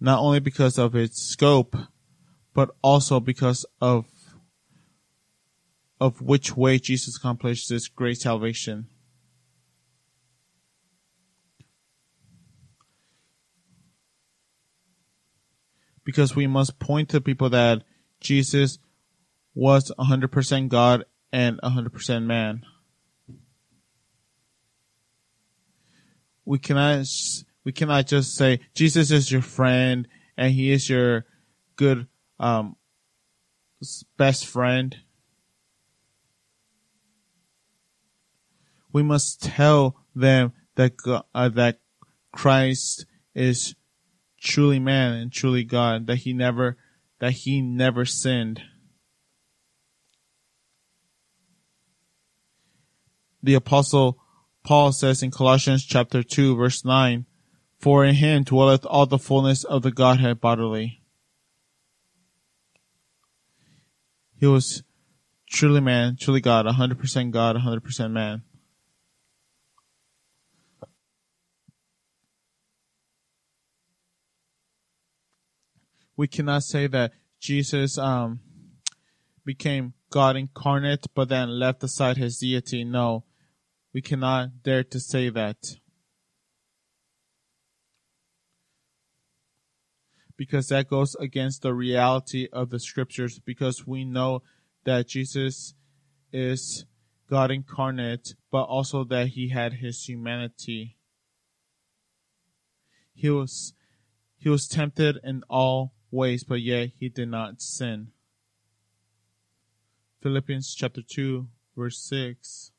not 0.00 0.18
only 0.18 0.40
because 0.40 0.78
of 0.78 0.96
its 0.96 1.22
scope, 1.22 1.76
but 2.52 2.70
also 2.82 3.20
because 3.20 3.64
of 3.80 4.06
of 6.00 6.20
which 6.22 6.56
way 6.56 6.78
Jesus 6.78 7.16
accomplished 7.16 7.68
this 7.68 7.88
great 7.88 8.18
salvation. 8.18 8.86
Because 16.04 16.34
we 16.34 16.46
must 16.46 16.78
point 16.80 17.08
to 17.10 17.20
people 17.20 17.50
that 17.50 17.84
Jesus 18.20 18.78
was 19.54 19.92
100% 19.98 20.68
God 20.68 21.04
and 21.32 21.60
100% 21.62 22.24
man. 22.24 22.62
We 26.44 26.58
cannot 26.58 27.04
we 27.64 27.72
cannot 27.72 28.06
just 28.06 28.34
say 28.34 28.60
Jesus 28.74 29.10
is 29.10 29.30
your 29.30 29.42
friend 29.42 30.08
and 30.38 30.52
he 30.52 30.70
is 30.70 30.88
your 30.88 31.26
good 31.76 32.06
um, 32.40 32.76
best 34.16 34.46
friend. 34.46 34.96
We 38.92 39.02
must 39.02 39.42
tell 39.42 39.96
them 40.14 40.52
that 40.76 40.94
uh, 41.34 41.48
that 41.50 41.80
Christ 42.32 43.04
is 43.34 43.74
truly 44.40 44.78
man 44.78 45.12
and 45.12 45.32
truly 45.32 45.64
God. 45.64 46.06
That 46.06 46.16
he 46.16 46.32
never 46.32 46.78
that 47.18 47.32
he 47.32 47.60
never 47.60 48.04
sinned. 48.04 48.62
The 53.42 53.54
apostle 53.54 54.18
Paul 54.64 54.92
says 54.92 55.22
in 55.22 55.30
Colossians 55.30 55.84
chapter 55.84 56.22
2 56.22 56.56
verse 56.56 56.84
9, 56.84 57.26
For 57.78 58.04
in 58.04 58.16
him 58.16 58.42
dwelleth 58.44 58.84
all 58.84 59.06
the 59.06 59.18
fullness 59.18 59.64
of 59.64 59.82
the 59.82 59.90
Godhead 59.90 60.40
bodily. 60.40 61.02
He 64.36 64.46
was 64.46 64.82
truly 65.48 65.80
man, 65.80 66.16
truly 66.20 66.40
God, 66.40 66.66
100% 66.66 67.30
God, 67.30 67.56
100% 67.56 68.10
man. 68.12 68.42
We 76.16 76.26
cannot 76.26 76.64
say 76.64 76.88
that 76.88 77.12
Jesus 77.40 77.96
um, 77.96 78.40
became 79.44 79.94
God 80.10 80.36
incarnate, 80.36 81.06
but 81.14 81.28
then 81.28 81.48
left 81.48 81.82
aside 81.84 82.16
his 82.16 82.38
deity. 82.38 82.82
No, 82.82 83.24
we 83.92 84.02
cannot 84.02 84.62
dare 84.62 84.84
to 84.84 85.00
say 85.00 85.28
that. 85.30 85.56
Because 90.36 90.68
that 90.68 90.88
goes 90.88 91.16
against 91.16 91.62
the 91.62 91.74
reality 91.74 92.48
of 92.52 92.70
the 92.70 92.78
scriptures, 92.78 93.40
because 93.40 93.86
we 93.86 94.04
know 94.04 94.42
that 94.84 95.08
Jesus 95.08 95.74
is 96.32 96.84
God 97.28 97.50
incarnate, 97.50 98.34
but 98.50 98.62
also 98.62 99.04
that 99.04 99.28
he 99.28 99.48
had 99.48 99.74
his 99.74 100.08
humanity. 100.08 100.96
He 103.14 103.30
was 103.30 103.74
he 104.36 104.48
was 104.48 104.68
tempted 104.68 105.18
in 105.24 105.42
all 105.50 105.92
ways, 106.12 106.44
but 106.44 106.60
yet 106.60 106.90
he 106.98 107.08
did 107.08 107.28
not 107.28 107.60
sin. 107.60 108.12
Philippians 110.22 110.74
chapter 110.74 111.02
2 111.02 111.48
verse 111.76 111.98
6 111.98 112.70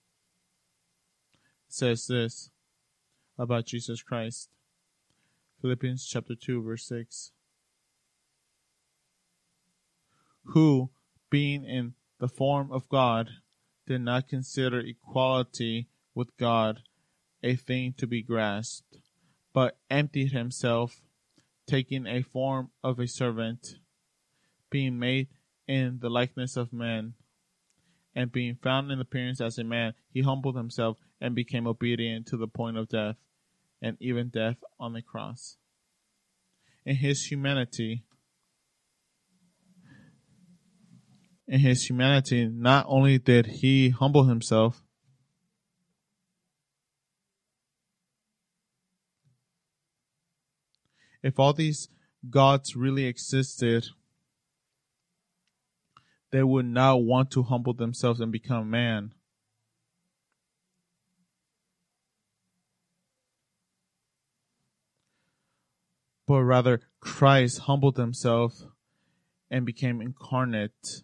says 1.72 2.08
this 2.08 2.50
about 3.38 3.66
Jesus 3.66 4.02
Christ. 4.02 4.50
Philippians 5.62 6.06
chapter 6.06 6.36
2 6.36 6.64
verse 6.64 6.86
6. 6.88 7.32
Who, 10.46 10.90
being 11.30 11.64
in 11.64 11.94
the 12.20 12.28
form 12.28 12.72
of 12.72 12.90
God, 12.90 13.30
did 13.86 14.02
not 14.02 14.28
consider 14.28 14.80
equality 14.80 15.88
with 16.14 16.36
God 16.38 16.82
a 17.44 17.56
thing 17.56 17.94
to 17.98 18.08
be 18.08 18.22
grasped, 18.22 18.98
but 19.54 19.78
emptied 19.90 20.32
himself, 20.32 21.02
taking 21.68 22.06
a 22.06 22.22
form 22.22 22.72
of 22.84 23.00
a 23.00 23.08
servant, 23.08 23.76
being 24.70 25.00
made 25.00 25.28
in 25.68 26.00
the 26.02 26.10
likeness 26.10 26.58
of 26.58 26.74
men, 26.74 27.14
and 28.16 28.32
being 28.32 28.56
found 28.56 28.92
in 28.92 29.00
appearance 29.00 29.40
as 29.40 29.58
a 29.58 29.64
man, 29.64 29.94
he 30.10 30.22
humbled 30.22 30.56
himself 30.56 30.98
and 31.22 31.36
became 31.36 31.68
obedient 31.68 32.28
to 32.28 32.38
the 32.38 32.48
point 32.48 32.78
of 32.78 32.88
death, 32.90 33.18
and 33.82 33.98
even 34.00 34.30
death 34.30 34.58
on 34.80 34.94
the 34.94 35.02
cross. 35.02 35.58
In 36.86 36.96
his 36.96 37.26
humanity, 37.30 38.04
in 41.48 41.60
his 41.60 41.90
humanity, 41.90 42.48
not 42.48 42.86
only 42.88 43.18
did 43.18 43.48
he 43.48 43.90
humble 43.90 44.26
himself, 44.26 44.82
if 51.22 51.38
all 51.40 51.54
these 51.54 51.90
gods 52.30 52.76
really 52.76 53.06
existed, 53.06 53.88
they 56.32 56.44
would 56.44 56.66
not 56.66 57.04
want 57.04 57.32
to 57.32 57.44
humble 57.44 57.74
themselves 57.74 58.20
and 58.20 58.32
become 58.32 58.70
man. 58.70 59.14
But 66.30 66.44
rather, 66.44 66.82
Christ 67.00 67.62
humbled 67.62 67.98
himself 67.98 68.62
and 69.50 69.66
became 69.66 70.00
incarnate. 70.00 71.02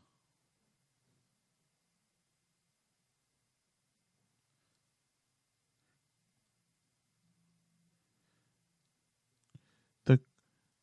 The, 10.05 10.19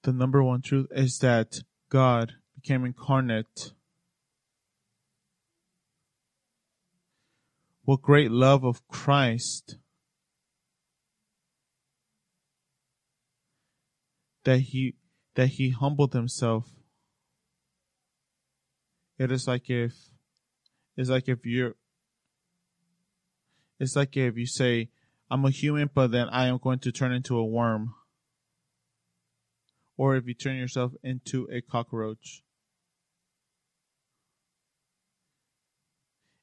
the 0.03 0.13
number 0.13 0.43
one 0.43 0.61
truth 0.61 0.89
is 0.91 1.21
that 1.21 1.61
God 1.89 2.33
became 2.57 2.85
incarnate. 2.85 3.75
What 7.85 8.03
great 8.03 8.33
love 8.33 8.65
of 8.65 8.89
Christ 8.89 9.77
that 14.45 14.59
he 14.59 14.95
that 15.35 15.49
he 15.49 15.71
humbled 15.71 16.13
himself. 16.13 16.69
It 19.19 19.31
is 19.31 19.47
like 19.47 19.71
if 19.71 19.93
it's 20.97 21.11
like 21.11 21.29
if 21.29 21.45
you're 21.45 21.75
it's 23.83 23.97
like 23.97 24.17
if 24.17 24.37
you 24.37 24.47
say, 24.47 24.91
I'm 25.29 25.45
a 25.45 25.51
human, 25.51 25.91
but 25.93 26.13
then 26.13 26.29
I 26.29 26.47
am 26.47 26.59
going 26.59 26.79
to 26.81 26.93
turn 26.93 27.13
into 27.13 27.37
a 27.37 27.45
worm. 27.45 27.95
Or 29.97 30.15
if 30.15 30.29
you 30.29 30.35
turn 30.35 30.57
yourself 30.57 30.93
into 31.03 31.49
a 31.51 31.61
cockroach. 31.61 32.45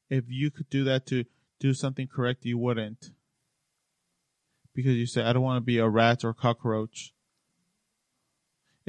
If 0.09 0.25
you 0.27 0.51
could 0.51 0.69
do 0.69 0.83
that 0.83 1.05
to 1.07 1.23
do 1.61 1.73
something 1.73 2.07
correct, 2.07 2.43
you 2.43 2.57
wouldn't. 2.57 3.11
Because 4.75 4.95
you 4.95 5.05
say, 5.05 5.23
I 5.23 5.31
don't 5.31 5.43
want 5.43 5.57
to 5.57 5.65
be 5.65 5.77
a 5.77 5.87
rat 5.87 6.25
or 6.25 6.33
cockroach. 6.33 7.13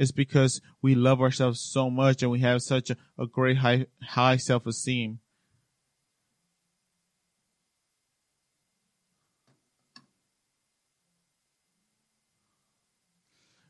It's 0.01 0.11
because 0.11 0.61
we 0.81 0.95
love 0.95 1.21
ourselves 1.21 1.61
so 1.61 1.91
much 1.91 2.23
and 2.23 2.31
we 2.31 2.39
have 2.39 2.63
such 2.63 2.89
a, 2.89 2.97
a 3.19 3.27
great 3.27 3.57
high, 3.57 3.85
high 4.01 4.37
self 4.37 4.65
esteem. 4.65 5.19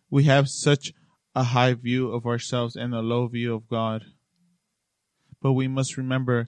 We 0.09 0.23
have 0.23 0.47
such 0.47 0.93
a 1.35 1.43
high 1.43 1.73
view 1.73 2.13
of 2.13 2.25
ourselves 2.25 2.77
and 2.77 2.95
a 2.95 3.01
low 3.01 3.27
view 3.27 3.53
of 3.53 3.67
God. 3.67 4.05
But 5.41 5.51
we 5.51 5.67
must 5.67 5.97
remember 5.97 6.47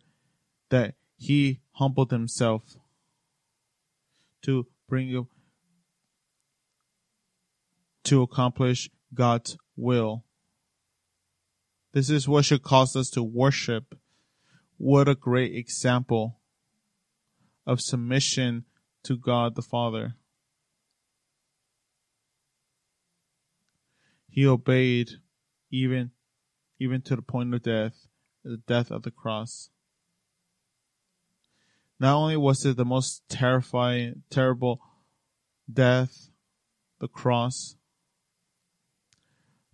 that 0.69 0.95
He 1.17 1.59
humbled 1.73 2.11
Himself 2.11 2.77
to 4.43 4.65
bring 4.87 5.27
to 8.05 8.21
accomplish 8.21 8.89
God's 9.13 9.57
will. 9.75 10.23
This 11.93 12.09
is 12.09 12.27
what 12.27 12.45
should 12.45 12.63
cause 12.63 12.95
us 12.95 13.09
to 13.11 13.23
worship. 13.23 13.97
What 14.77 15.07
a 15.07 15.15
great 15.15 15.55
example 15.55 16.39
of 17.65 17.81
submission 17.81 18.65
to 19.03 19.15
God 19.15 19.55
the 19.55 19.61
Father. 19.61 20.15
He 24.29 24.47
obeyed 24.47 25.11
even 25.69 26.11
even 26.79 27.01
to 27.03 27.15
the 27.15 27.21
point 27.21 27.53
of 27.53 27.61
death, 27.61 28.07
the 28.43 28.57
death 28.57 28.91
of 28.91 29.03
the 29.03 29.11
cross. 29.11 29.69
Not 31.99 32.15
only 32.15 32.35
was 32.35 32.65
it 32.65 32.75
the 32.75 32.83
most 32.83 33.21
terrifying, 33.29 34.23
terrible 34.29 34.81
death, 35.71 36.29
the 36.99 37.07
cross, 37.07 37.75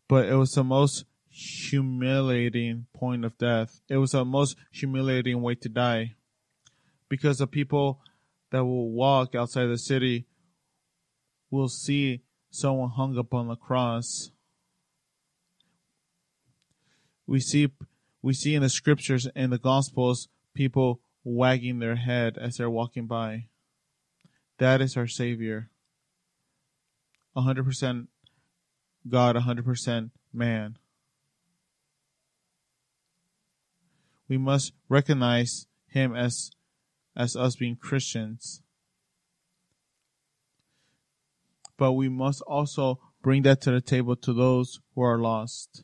but 0.09 0.25
it 0.25 0.35
was 0.35 0.51
the 0.51 0.63
most 0.63 1.05
humiliating 1.29 2.87
point 2.93 3.23
of 3.23 3.37
death. 3.37 3.79
It 3.87 3.97
was 3.97 4.11
the 4.11 4.25
most 4.25 4.57
humiliating 4.71 5.41
way 5.41 5.55
to 5.55 5.69
die. 5.69 6.15
Because 7.07 7.37
the 7.37 7.47
people 7.47 8.01
that 8.51 8.65
will 8.65 8.89
walk 8.89 9.35
outside 9.35 9.67
the 9.67 9.77
city 9.77 10.25
will 11.51 11.69
see 11.69 12.23
someone 12.49 12.89
hung 12.89 13.17
up 13.17 13.33
on 13.33 13.47
the 13.47 13.55
cross. 13.55 14.31
We 17.25 17.39
see 17.39 17.69
we 18.21 18.33
see 18.33 18.55
in 18.55 18.63
the 18.63 18.69
scriptures 18.69 19.27
and 19.35 19.51
the 19.51 19.59
gospels 19.59 20.27
people 20.53 20.99
wagging 21.23 21.79
their 21.79 21.95
head 21.95 22.37
as 22.37 22.57
they're 22.57 22.69
walking 22.69 23.05
by. 23.05 23.45
That 24.57 24.81
is 24.81 24.97
our 24.97 25.07
savior. 25.07 25.69
100% 27.37 28.07
God 29.09 29.35
100% 29.35 30.11
man. 30.33 30.77
We 34.27 34.37
must 34.37 34.73
recognize 34.87 35.65
him 35.87 36.15
as 36.15 36.51
as 37.15 37.35
us 37.35 37.55
being 37.55 37.75
Christians. 37.75 38.61
But 41.77 41.93
we 41.93 42.07
must 42.07 42.41
also 42.43 42.99
bring 43.21 43.41
that 43.43 43.61
to 43.61 43.71
the 43.71 43.81
table 43.81 44.15
to 44.15 44.33
those 44.33 44.79
who 44.95 45.01
are 45.01 45.17
lost. 45.17 45.83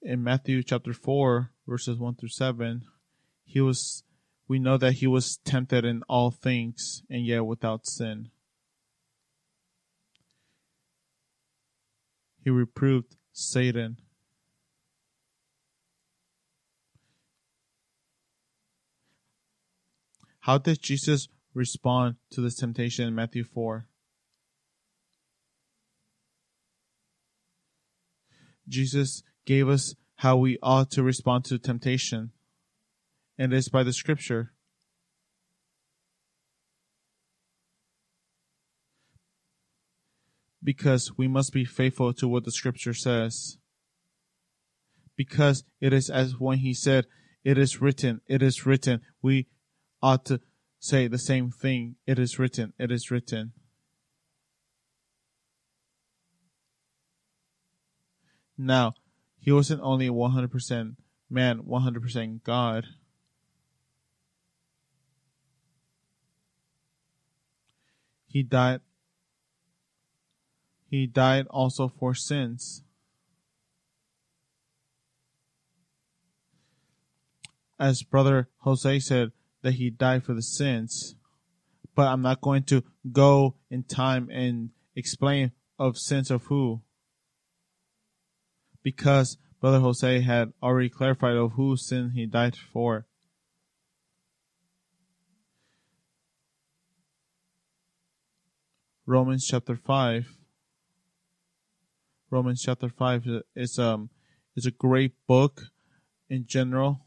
In 0.00 0.22
Matthew 0.24 0.62
chapter 0.62 0.92
4, 0.92 1.50
verses 1.66 1.98
1 1.98 2.14
through 2.14 2.30
7, 2.30 2.82
he 3.44 3.60
was 3.60 4.04
we 4.48 4.58
know 4.58 4.78
that 4.78 4.94
he 4.94 5.06
was 5.06 5.36
tempted 5.44 5.84
in 5.84 6.02
all 6.08 6.30
things 6.30 7.02
and 7.10 7.24
yet 7.24 7.44
without 7.44 7.86
sin. 7.86 8.30
He 12.42 12.48
reproved 12.48 13.16
Satan. 13.32 13.98
How 20.40 20.56
did 20.56 20.80
Jesus 20.82 21.28
respond 21.52 22.16
to 22.30 22.40
this 22.40 22.54
temptation 22.54 23.06
in 23.06 23.14
Matthew 23.14 23.44
4? 23.44 23.86
Jesus 28.66 29.22
gave 29.44 29.68
us 29.68 29.94
how 30.16 30.38
we 30.38 30.58
ought 30.62 30.90
to 30.92 31.02
respond 31.02 31.44
to 31.44 31.58
temptation 31.58 32.32
and 33.38 33.52
it 33.52 33.56
is 33.56 33.68
by 33.68 33.82
the 33.82 33.92
scripture. 33.92 34.52
Because 40.62 41.12
we 41.16 41.28
must 41.28 41.52
be 41.52 41.64
faithful 41.64 42.12
to 42.14 42.26
what 42.28 42.44
the 42.44 42.50
scripture 42.52 42.94
says. 42.94 43.58
because 45.18 45.64
it 45.80 45.92
is 45.92 46.08
as 46.08 46.38
when 46.38 46.58
he 46.58 46.72
said, 46.72 47.04
It 47.44 47.58
is 47.58 47.80
written, 47.80 48.20
it 48.28 48.42
is 48.42 48.64
written. 48.64 49.00
We 49.20 49.48
ought 50.00 50.24
to 50.26 50.40
say 50.78 51.08
the 51.08 51.18
same 51.18 51.50
thing. 51.50 51.96
It 52.06 52.18
is 52.18 52.38
written, 52.38 52.72
it 52.78 52.92
is 52.92 53.10
written. 53.10 53.52
Now, 58.56 58.94
he 59.38 59.52
wasn't 59.52 59.82
only 59.82 60.08
100% 60.08 60.96
man, 61.30 61.60
100% 61.60 62.42
God. 62.42 62.84
He 68.28 68.42
died 68.42 68.80
he 70.90 71.06
died 71.06 71.46
also 71.50 71.88
for 71.88 72.14
sins. 72.14 72.82
As 77.78 78.02
brother 78.02 78.48
Jose 78.60 79.00
said 79.00 79.32
that 79.62 79.74
he 79.74 79.90
died 79.90 80.24
for 80.24 80.34
the 80.34 80.42
sins, 80.42 81.14
but 81.94 82.08
I'm 82.08 82.22
not 82.22 82.40
going 82.40 82.62
to 82.64 82.84
go 83.12 83.56
in 83.70 83.82
time 83.82 84.30
and 84.30 84.70
explain 84.96 85.52
of 85.78 85.98
sins 85.98 86.30
of 86.30 86.44
who 86.44 86.82
because 88.82 89.36
brother 89.60 89.80
Jose 89.80 90.20
had 90.20 90.52
already 90.62 90.88
clarified 90.88 91.36
of 91.36 91.52
whose 91.52 91.86
sin 91.86 92.12
he 92.14 92.26
died 92.26 92.56
for. 92.56 93.06
Romans 99.08 99.46
chapter 99.46 99.74
5 99.74 100.36
Romans 102.30 102.62
chapter 102.62 102.90
5 102.90 103.24
is 103.56 103.78
um 103.78 104.10
is 104.54 104.66
a 104.66 104.70
great 104.70 105.14
book 105.26 105.62
in 106.28 106.44
general. 106.44 107.06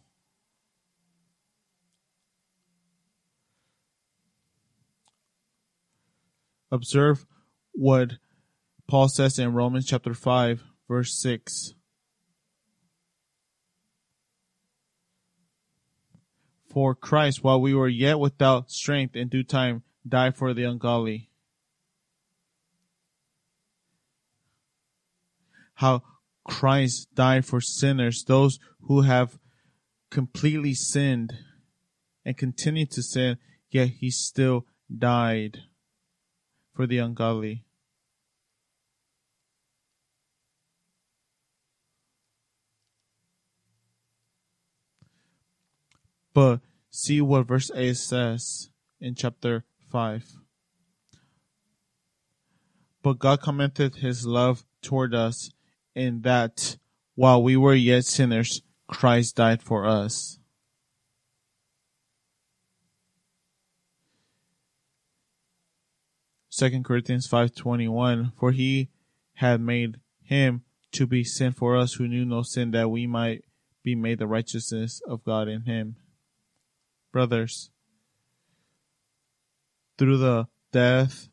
Observe 6.71 7.27
what 7.73 8.13
Paul 8.87 9.07
says 9.07 9.37
in 9.37 9.53
Romans 9.53 9.85
chapter 9.85 10.15
5 10.15 10.63
verse 10.87 11.15
6. 11.19 11.75
For 16.67 16.95
Christ, 16.95 17.43
while 17.43 17.61
we 17.61 17.75
were 17.75 17.87
yet 17.87 18.19
without 18.19 18.71
strength 18.71 19.15
in 19.15 19.27
due 19.27 19.43
time, 19.43 19.83
died 20.07 20.35
for 20.35 20.55
the 20.55 20.63
ungodly. 20.63 21.30
How 25.81 26.03
Christ 26.43 27.07
died 27.15 27.43
for 27.43 27.59
sinners, 27.59 28.23
those 28.23 28.59
who 28.81 29.01
have 29.01 29.39
completely 30.11 30.75
sinned 30.75 31.33
and 32.23 32.37
continue 32.37 32.85
to 32.85 33.01
sin, 33.01 33.37
yet 33.71 33.89
he 33.89 34.11
still 34.11 34.67
died 34.95 35.57
for 36.75 36.85
the 36.85 36.99
ungodly. 36.99 37.65
But 46.31 46.59
see 46.91 47.21
what 47.21 47.47
verse 47.47 47.71
8 47.73 47.97
says 47.97 48.69
in 48.99 49.15
chapter 49.15 49.65
5. 49.89 50.25
But 53.01 53.17
God 53.17 53.41
commended 53.41 53.95
his 53.95 54.27
love 54.27 54.63
toward 54.83 55.15
us 55.15 55.49
in 55.95 56.21
that 56.21 56.77
while 57.15 57.41
we 57.41 57.57
were 57.57 57.73
yet 57.73 58.05
sinners, 58.05 58.61
Christ 58.87 59.35
died 59.35 59.61
for 59.61 59.85
us. 59.85 60.39
Second 66.49 66.83
Corinthians 66.83 67.27
five 67.27 67.55
twenty 67.55 67.87
one, 67.87 68.33
for 68.37 68.51
he 68.51 68.89
had 69.35 69.61
made 69.61 69.99
him 70.21 70.63
to 70.91 71.07
be 71.07 71.23
sin 71.23 71.53
for 71.53 71.77
us 71.77 71.93
who 71.93 72.07
knew 72.07 72.25
no 72.25 72.43
sin, 72.43 72.71
that 72.71 72.91
we 72.91 73.07
might 73.07 73.43
be 73.83 73.95
made 73.95 74.19
the 74.19 74.27
righteousness 74.27 75.01
of 75.07 75.23
God 75.23 75.47
in 75.47 75.63
him. 75.63 75.95
Brothers, 77.11 77.71
through 79.97 80.17
the 80.17 80.47
death 80.71 81.29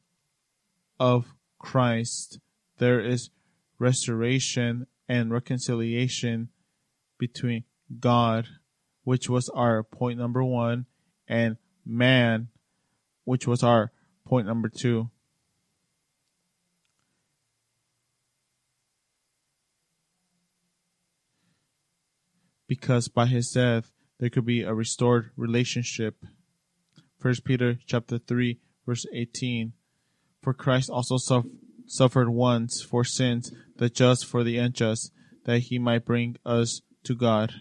of 0.99 1.35
Christ, 1.59 2.39
there 2.79 3.01
is 3.01 3.31
restoration 3.79 4.87
and 5.09 5.33
reconciliation 5.33 6.49
between 7.19 7.65
God, 8.01 8.47
which 9.05 9.29
was 9.29 9.49
our 9.51 9.83
point 9.83 10.19
number 10.19 10.45
one, 10.45 10.87
and 11.27 11.57
man, 11.87 12.49
which 13.25 13.47
was 13.47 13.63
our 13.63 13.93
point 14.25 14.47
number 14.47 14.69
two. 14.69 15.11
Because 22.67 23.09
by 23.09 23.27
his 23.27 23.51
death 23.51 23.91
there 24.19 24.29
could 24.29 24.45
be 24.45 24.63
a 24.63 24.75
restored 24.75 25.31
relationship. 25.37 26.23
First 27.19 27.45
Peter 27.45 27.79
chapter 27.87 28.19
three 28.19 28.59
verse 28.85 29.07
eighteen. 29.15 29.73
For 30.43 30.53
Christ 30.53 30.91
also 30.91 31.17
suffered 31.17 31.51
suffered 31.87 32.29
once 32.29 32.83
for 32.83 33.03
sins, 33.03 33.51
the 33.79 33.89
just 33.89 34.27
for 34.27 34.45
the 34.45 34.59
unjust, 34.59 35.13
that 35.45 35.61
he 35.61 35.79
might 35.79 36.05
bring 36.05 36.37
us 36.45 36.83
to 37.05 37.15
God. 37.15 37.55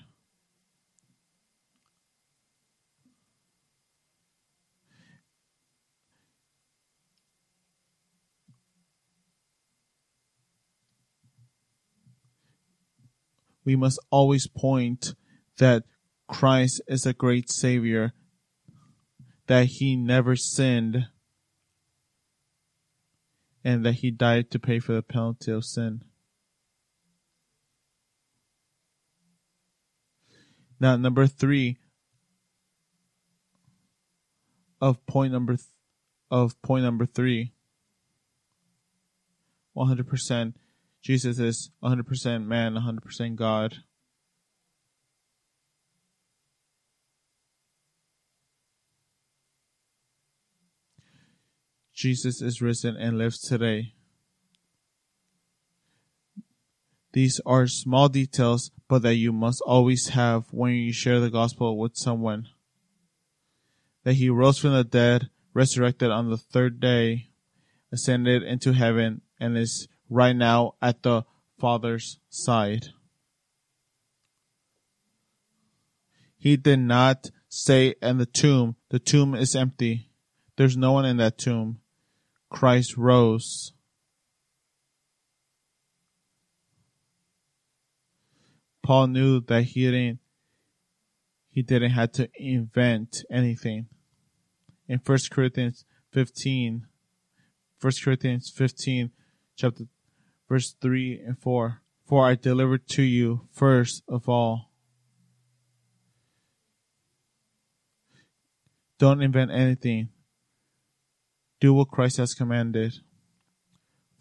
We 13.64 13.76
must 13.76 14.00
always 14.12 14.48
point 14.48 15.14
that 15.58 15.84
Christ 16.28 16.82
is 16.88 17.06
a 17.06 17.14
great 17.14 17.52
Savior, 17.52 18.14
that 19.48 19.66
he 19.66 19.96
never 19.96 20.36
sinned 20.36 21.08
and 23.68 23.86
that 23.86 23.96
he 23.96 24.10
died 24.10 24.50
to 24.50 24.58
pay 24.58 24.80
for 24.80 24.94
the 24.94 25.02
penalty 25.02 25.52
of 25.52 25.66
sin. 25.66 26.02
Now, 30.80 30.96
number 30.96 31.28
three 31.28 31.78
of 34.80 35.06
point 35.06 35.34
number 35.34 35.58
th- 35.58 35.68
of 36.32 36.62
point 36.62 36.86
number 36.86 37.06
three. 37.06 37.52
One 39.74 39.90
hundred 39.90 40.08
percent, 40.08 40.56
Jesus 41.02 41.38
is 41.38 41.70
one 41.82 41.92
hundred 41.92 42.08
percent 42.08 42.48
man, 42.48 42.76
one 42.76 42.84
hundred 42.84 43.04
percent 43.04 43.36
God. 43.36 43.80
Jesus 51.98 52.44
is 52.44 52.62
risen 52.62 52.96
and 52.96 53.18
lives 53.18 53.40
today. 53.40 53.96
These 57.12 57.42
are 57.44 57.66
small 57.66 58.08
details, 58.08 58.70
but 58.88 59.02
that 59.02 59.16
you 59.16 59.34
must 59.34 59.64
always 59.66 60.10
have 60.10 60.46
when 60.52 60.74
you 60.74 60.94
share 60.94 61.20
the 61.20 61.32
gospel 61.32 61.76
with 61.76 61.98
someone. 61.98 62.50
That 64.04 64.14
he 64.14 64.30
rose 64.30 64.60
from 64.60 64.74
the 64.74 64.84
dead, 64.84 65.32
resurrected 65.56 66.12
on 66.12 66.30
the 66.30 66.38
third 66.38 66.80
day, 66.80 67.30
ascended 67.92 68.44
into 68.44 68.74
heaven, 68.74 69.22
and 69.40 69.58
is 69.58 69.88
right 70.08 70.36
now 70.36 70.76
at 70.80 71.02
the 71.02 71.26
Father's 71.58 72.20
side. 72.30 72.90
He 76.38 76.58
did 76.58 76.78
not 76.78 77.32
say 77.50 77.96
in 78.04 78.20
the 78.20 78.28
tomb, 78.28 78.76
the 78.90 79.00
tomb 79.00 79.34
is 79.34 79.56
empty. 79.56 80.12
There's 80.58 80.78
no 80.78 80.92
one 80.92 81.06
in 81.06 81.18
that 81.18 81.40
tomb. 81.40 81.80
Christ 82.50 82.98
rose. 82.98 83.74
Paul 88.84 89.08
knew 89.08 89.42
that 89.42 89.64
he 89.64 89.92
didn't 89.92 90.20
he 91.50 91.62
didn't 91.62 91.92
have 91.92 92.12
to 92.14 92.30
invent 92.36 93.26
anything. 93.32 93.88
In 94.88 95.02
1 95.04 95.18
Corinthians 95.32 95.86
15, 96.12 96.86
1 97.82 97.94
Corinthians 98.04 98.54
15, 98.56 99.12
chapter 99.56 99.86
verse 100.48 100.76
3 100.80 101.20
and 101.26 101.38
4. 101.38 101.82
For 102.06 102.26
I 102.26 102.36
delivered 102.36 102.88
to 102.90 103.02
you 103.02 103.48
first 103.52 104.04
of 104.08 104.30
all. 104.30 104.72
Don't 109.00 109.22
invent 109.22 109.52
anything 109.52 110.10
do 111.60 111.74
what 111.74 111.90
Christ 111.90 112.18
has 112.18 112.34
commanded. 112.34 112.96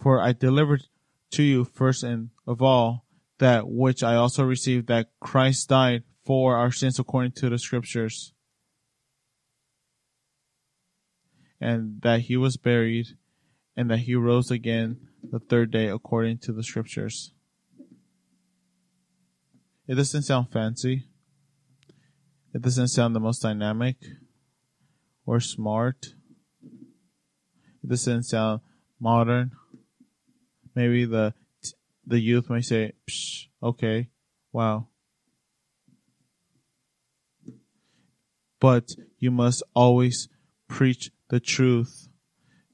For 0.01 0.21
I 0.21 0.33
delivered 0.33 0.85
to 1.33 1.43
you 1.43 1.65
first 1.65 2.03
and 2.03 2.31
of 2.47 2.63
all 2.63 3.05
that 3.39 3.69
which 3.69 4.03
I 4.03 4.15
also 4.15 4.45
received 4.45 4.87
that 4.89 5.11
Christ 5.21 5.69
died 5.69 6.05
for 6.25 6.57
our 6.57 6.73
sins 6.73 6.99
according 6.99 7.33
to 7.33 7.49
the 7.49 7.59
scriptures, 7.59 8.33
and 11.61 12.01
that 12.03 12.23
he 12.23 12.37
was 12.37 12.57
buried, 12.57 13.07
and 13.77 13.91
that 13.91 14.01
he 14.01 14.15
rose 14.15 14.51
again 14.51 15.09
the 15.23 15.39
third 15.39 15.71
day 15.71 15.89
according 15.89 16.39
to 16.39 16.53
the 16.53 16.63
scriptures. 16.63 17.33
It 19.87 19.95
doesn't 19.95 20.23
sound 20.23 20.51
fancy. 20.51 21.07
It 22.53 22.63
doesn't 22.63 22.89
sound 22.89 23.15
the 23.15 23.21
most 23.21 23.43
dynamic 23.43 23.97
or 25.25 25.41
smart. 25.41 26.15
It 27.87 27.91
doesn't 27.91 28.25
sound 28.25 28.63
modern. 28.99 29.53
Maybe 30.75 31.05
the 31.05 31.35
the 32.05 32.19
youth 32.19 32.51
may 32.51 32.61
say, 32.61 32.95
Psh, 33.09 33.47
"Okay, 33.63 34.11
wow." 34.53 34.89
But 38.59 38.91
you 39.21 39.31
must 39.31 39.63
always 39.73 40.29
preach 40.67 41.13
the 41.29 41.39
truth, 41.39 42.09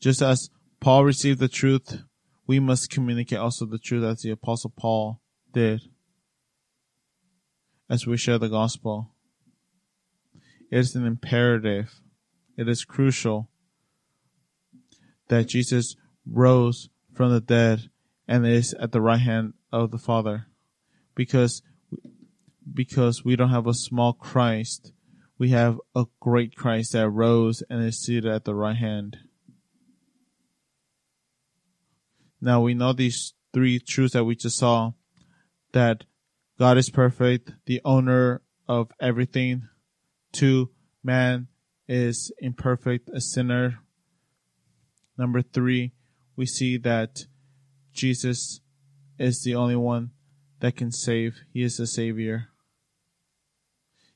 just 0.00 0.22
as 0.22 0.48
Paul 0.80 1.04
received 1.04 1.40
the 1.40 1.48
truth. 1.48 2.04
We 2.46 2.58
must 2.58 2.88
communicate 2.88 3.38
also 3.38 3.66
the 3.66 3.78
truth 3.78 4.04
as 4.04 4.22
the 4.22 4.30
apostle 4.30 4.72
Paul 4.74 5.20
did 5.52 5.82
as 7.90 8.06
we 8.06 8.16
share 8.16 8.38
the 8.38 8.48
gospel. 8.48 9.14
It 10.70 10.78
is 10.78 10.96
an 10.96 11.04
imperative. 11.04 12.00
It 12.56 12.66
is 12.66 12.86
crucial 12.86 13.50
that 15.32 15.48
Jesus 15.48 15.96
rose 16.30 16.90
from 17.14 17.32
the 17.32 17.40
dead 17.40 17.88
and 18.28 18.46
is 18.46 18.74
at 18.74 18.92
the 18.92 19.00
right 19.00 19.20
hand 19.20 19.54
of 19.72 19.90
the 19.90 19.98
Father. 19.98 20.46
Because, 21.14 21.62
because 22.70 23.24
we 23.24 23.34
don't 23.34 23.48
have 23.48 23.66
a 23.66 23.72
small 23.72 24.12
Christ. 24.12 24.92
We 25.38 25.48
have 25.48 25.80
a 25.94 26.04
great 26.20 26.54
Christ 26.54 26.92
that 26.92 27.08
rose 27.08 27.62
and 27.70 27.82
is 27.82 27.98
seated 27.98 28.26
at 28.26 28.44
the 28.44 28.54
right 28.54 28.76
hand. 28.76 29.16
Now 32.38 32.60
we 32.60 32.74
know 32.74 32.92
these 32.92 33.32
three 33.54 33.78
truths 33.78 34.12
that 34.12 34.24
we 34.24 34.36
just 34.36 34.58
saw 34.58 34.92
that 35.72 36.04
God 36.58 36.76
is 36.76 36.90
perfect, 36.90 37.52
the 37.64 37.80
owner 37.86 38.42
of 38.68 38.92
everything. 39.00 39.68
Two, 40.30 40.70
man 41.02 41.48
is 41.88 42.30
imperfect, 42.38 43.08
a 43.14 43.20
sinner. 43.22 43.78
Number 45.16 45.42
three, 45.42 45.92
we 46.36 46.46
see 46.46 46.76
that 46.78 47.26
Jesus 47.92 48.60
is 49.18 49.42
the 49.42 49.54
only 49.54 49.76
one 49.76 50.10
that 50.60 50.76
can 50.76 50.90
save. 50.90 51.40
He 51.52 51.62
is 51.62 51.76
the 51.76 51.86
Savior. 51.86 52.48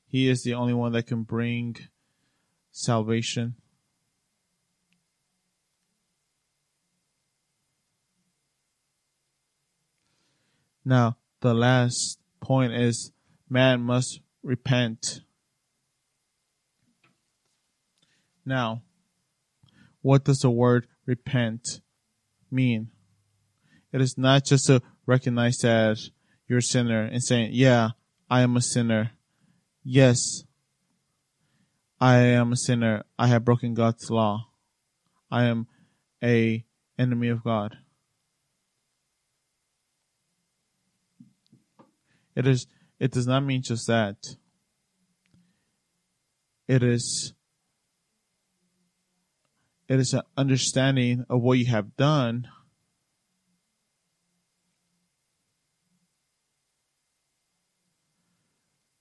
He 0.07 0.29
is 0.29 0.43
the 0.43 0.53
only 0.53 0.73
one 0.73 0.93
that 0.93 1.07
can 1.07 1.23
bring 1.23 1.75
salvation. 2.71 3.55
Now, 10.83 11.17
the 11.41 11.53
last 11.53 12.19
point 12.39 12.73
is 12.73 13.11
man 13.49 13.81
must 13.81 14.21
repent. 14.41 15.19
Now, 18.45 18.83
what 20.07 20.23
does 20.23 20.39
the 20.39 20.49
word 20.49 20.87
repent 21.05 21.81
mean? 22.49 22.89
It 23.91 23.99
is 23.99 24.17
not 24.17 24.45
just 24.45 24.67
to 24.67 24.81
recognize 25.05 25.57
that 25.57 25.97
you're 26.47 26.59
a 26.59 26.61
sinner 26.61 27.03
and 27.03 27.21
saying, 27.21 27.49
yeah, 27.51 27.89
I 28.29 28.39
am 28.39 28.55
a 28.55 28.61
sinner. 28.61 29.11
Yes, 29.83 30.43
I 31.99 32.19
am 32.19 32.53
a 32.53 32.55
sinner. 32.55 33.03
I 33.19 33.27
have 33.27 33.43
broken 33.43 33.73
God's 33.73 34.09
law. 34.09 34.47
I 35.29 35.43
am 35.43 35.67
a 36.23 36.63
enemy 36.97 37.27
of 37.27 37.43
God. 37.43 37.75
It 42.33 42.47
is 42.47 42.65
it 42.97 43.11
does 43.11 43.27
not 43.27 43.43
mean 43.43 43.61
just 43.61 43.87
that. 43.87 44.15
It 46.65 46.81
is 46.81 47.33
it 49.87 49.99
is 49.99 50.13
an 50.13 50.21
understanding 50.35 51.25
of 51.29 51.41
what 51.41 51.57
you 51.57 51.65
have 51.67 51.95
done 51.95 52.47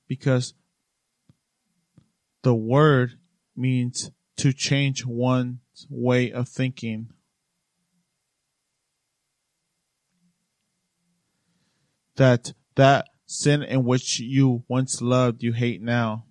because 0.09 0.55
the 2.43 2.55
word 2.55 3.18
means 3.57 4.11
to 4.37 4.53
change 4.53 5.05
one's 5.05 5.59
way 5.91 6.30
of 6.30 6.49
thinking. 6.49 7.09
That 12.16 12.53
that 12.76 13.09
sin 13.26 13.62
in 13.62 13.84
which 13.84 14.20
you 14.20 14.64
once 14.68 15.03
loved, 15.03 15.43
you 15.43 15.53
hate 15.53 15.82
now. 15.82 16.24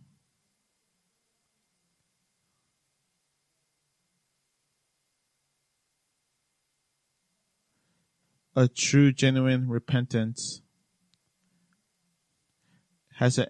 A 8.55 8.67
true, 8.67 9.11
genuine 9.11 9.67
repentance 9.67 10.61
has 13.15 13.37
a, 13.37 13.47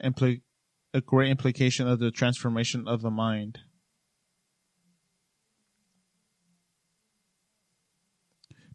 a 0.93 1.01
great 1.01 1.29
implication 1.29 1.87
of 1.87 1.99
the 1.99 2.11
transformation 2.11 2.87
of 2.87 3.01
the 3.01 3.11
mind. 3.11 3.59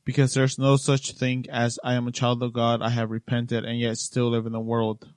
because 0.04 0.34
there's 0.34 0.58
no 0.58 0.76
such 0.76 1.12
thing 1.12 1.46
as 1.50 1.78
I 1.84 1.94
am 1.94 2.08
a 2.08 2.12
child 2.12 2.42
of 2.42 2.52
God, 2.52 2.82
I 2.82 2.90
have 2.90 3.10
repented, 3.10 3.64
and 3.64 3.78
yet 3.78 3.96
still 3.96 4.30
live 4.30 4.44
in 4.44 4.52
the 4.52 4.60
world. 4.60 5.08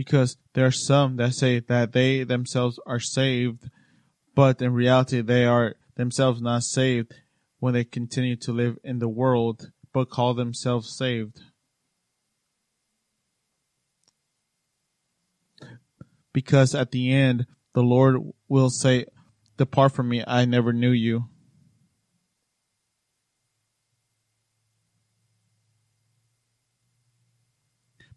Because 0.00 0.38
there 0.54 0.64
are 0.64 0.70
some 0.70 1.16
that 1.16 1.34
say 1.34 1.60
that 1.60 1.92
they 1.92 2.24
themselves 2.24 2.80
are 2.86 3.00
saved, 3.00 3.68
but 4.34 4.62
in 4.62 4.72
reality 4.72 5.20
they 5.20 5.44
are 5.44 5.74
themselves 5.96 6.40
not 6.40 6.62
saved 6.62 7.12
when 7.58 7.74
they 7.74 7.84
continue 7.84 8.36
to 8.36 8.52
live 8.52 8.78
in 8.82 8.98
the 8.98 9.08
world, 9.08 9.70
but 9.92 10.08
call 10.08 10.32
themselves 10.32 10.96
saved. 10.96 11.40
because 16.32 16.74
at 16.74 16.90
the 16.90 17.12
end, 17.12 17.46
the 17.74 17.82
Lord 17.82 18.16
will 18.48 18.70
say, 18.70 19.06
Depart 19.56 19.92
from 19.92 20.08
me, 20.08 20.24
I 20.26 20.44
never 20.44 20.72
knew 20.72 20.90
you. 20.90 21.26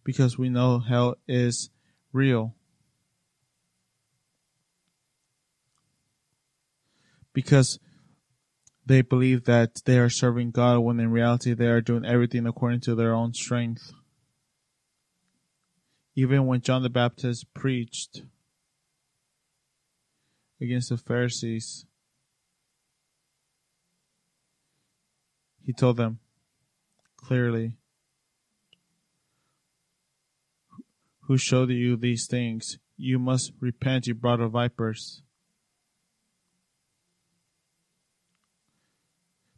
Because 0.04 0.38
we 0.38 0.50
know 0.50 0.80
hell 0.80 1.16
is 1.28 1.70
real. 2.14 2.56
Because 7.34 7.80
they 8.86 9.02
believe 9.02 9.44
that 9.46 9.82
they 9.86 9.98
are 9.98 10.10
serving 10.10 10.52
God 10.52 10.80
when 10.80 11.00
in 11.00 11.12
reality 11.12 11.54
they 11.54 11.68
are 11.68 11.82
doing 11.82 12.06
everything 12.06 12.46
according 12.46 12.82
to 12.82 12.96
their 12.96 13.14
own 13.14 13.34
strength 13.34 13.92
even 16.16 16.46
when 16.46 16.62
John 16.62 16.84
the 16.84 16.90
Baptist 16.90 17.54
preached 17.54 18.22
against 20.62 20.90
the 20.90 20.98
Pharisees, 20.98 21.86
he 25.66 25.74
told 25.74 25.98
them 25.98 26.20
clearly, 27.18 27.78
Who 31.28 31.38
showed 31.38 31.70
you 31.70 31.96
these 31.96 32.28
things? 32.28 32.78
You 32.98 33.20
must 33.20 33.54
repent, 33.60 34.08
you 34.08 34.14
brood 34.14 34.40
of 34.40 34.52
vipers. 34.52 35.22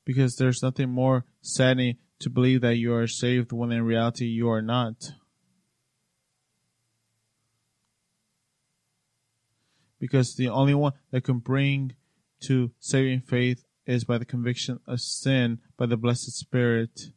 Because 0.03 0.35
there's 0.35 0.61
nothing 0.61 0.89
more 0.89 1.25
saddening 1.41 1.97
to 2.19 2.29
believe 2.29 2.61
that 2.61 2.77
you 2.77 2.93
are 2.93 3.07
saved 3.07 3.51
when 3.51 3.71
in 3.71 3.83
reality 3.83 4.25
you 4.25 4.49
are 4.49 4.61
not. 4.61 5.11
because 10.05 10.35
the 10.35 10.47
only 10.47 10.75
one 10.75 10.93
that 11.09 11.23
can 11.23 11.39
bring 11.39 11.95
to 12.39 12.71
saving 12.79 13.21
faith 13.21 13.65
is 13.87 14.03
by 14.03 14.19
the 14.19 14.25
conviction 14.25 14.79
of 14.87 14.99
sin 14.99 15.59
by 15.77 15.85
the 15.87 15.97
blessed 15.97 16.31
spirit 16.31 17.09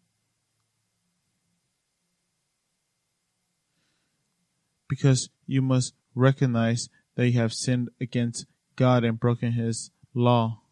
because 4.88 5.30
you 5.46 5.62
must 5.62 5.94
recognize 6.14 6.88
that 7.16 7.28
you 7.28 7.38
have 7.38 7.52
sinned 7.52 7.90
against 8.00 8.46
God 8.76 9.04
and 9.04 9.18
broken 9.18 9.52
his 9.52 9.90
law. 10.14 10.62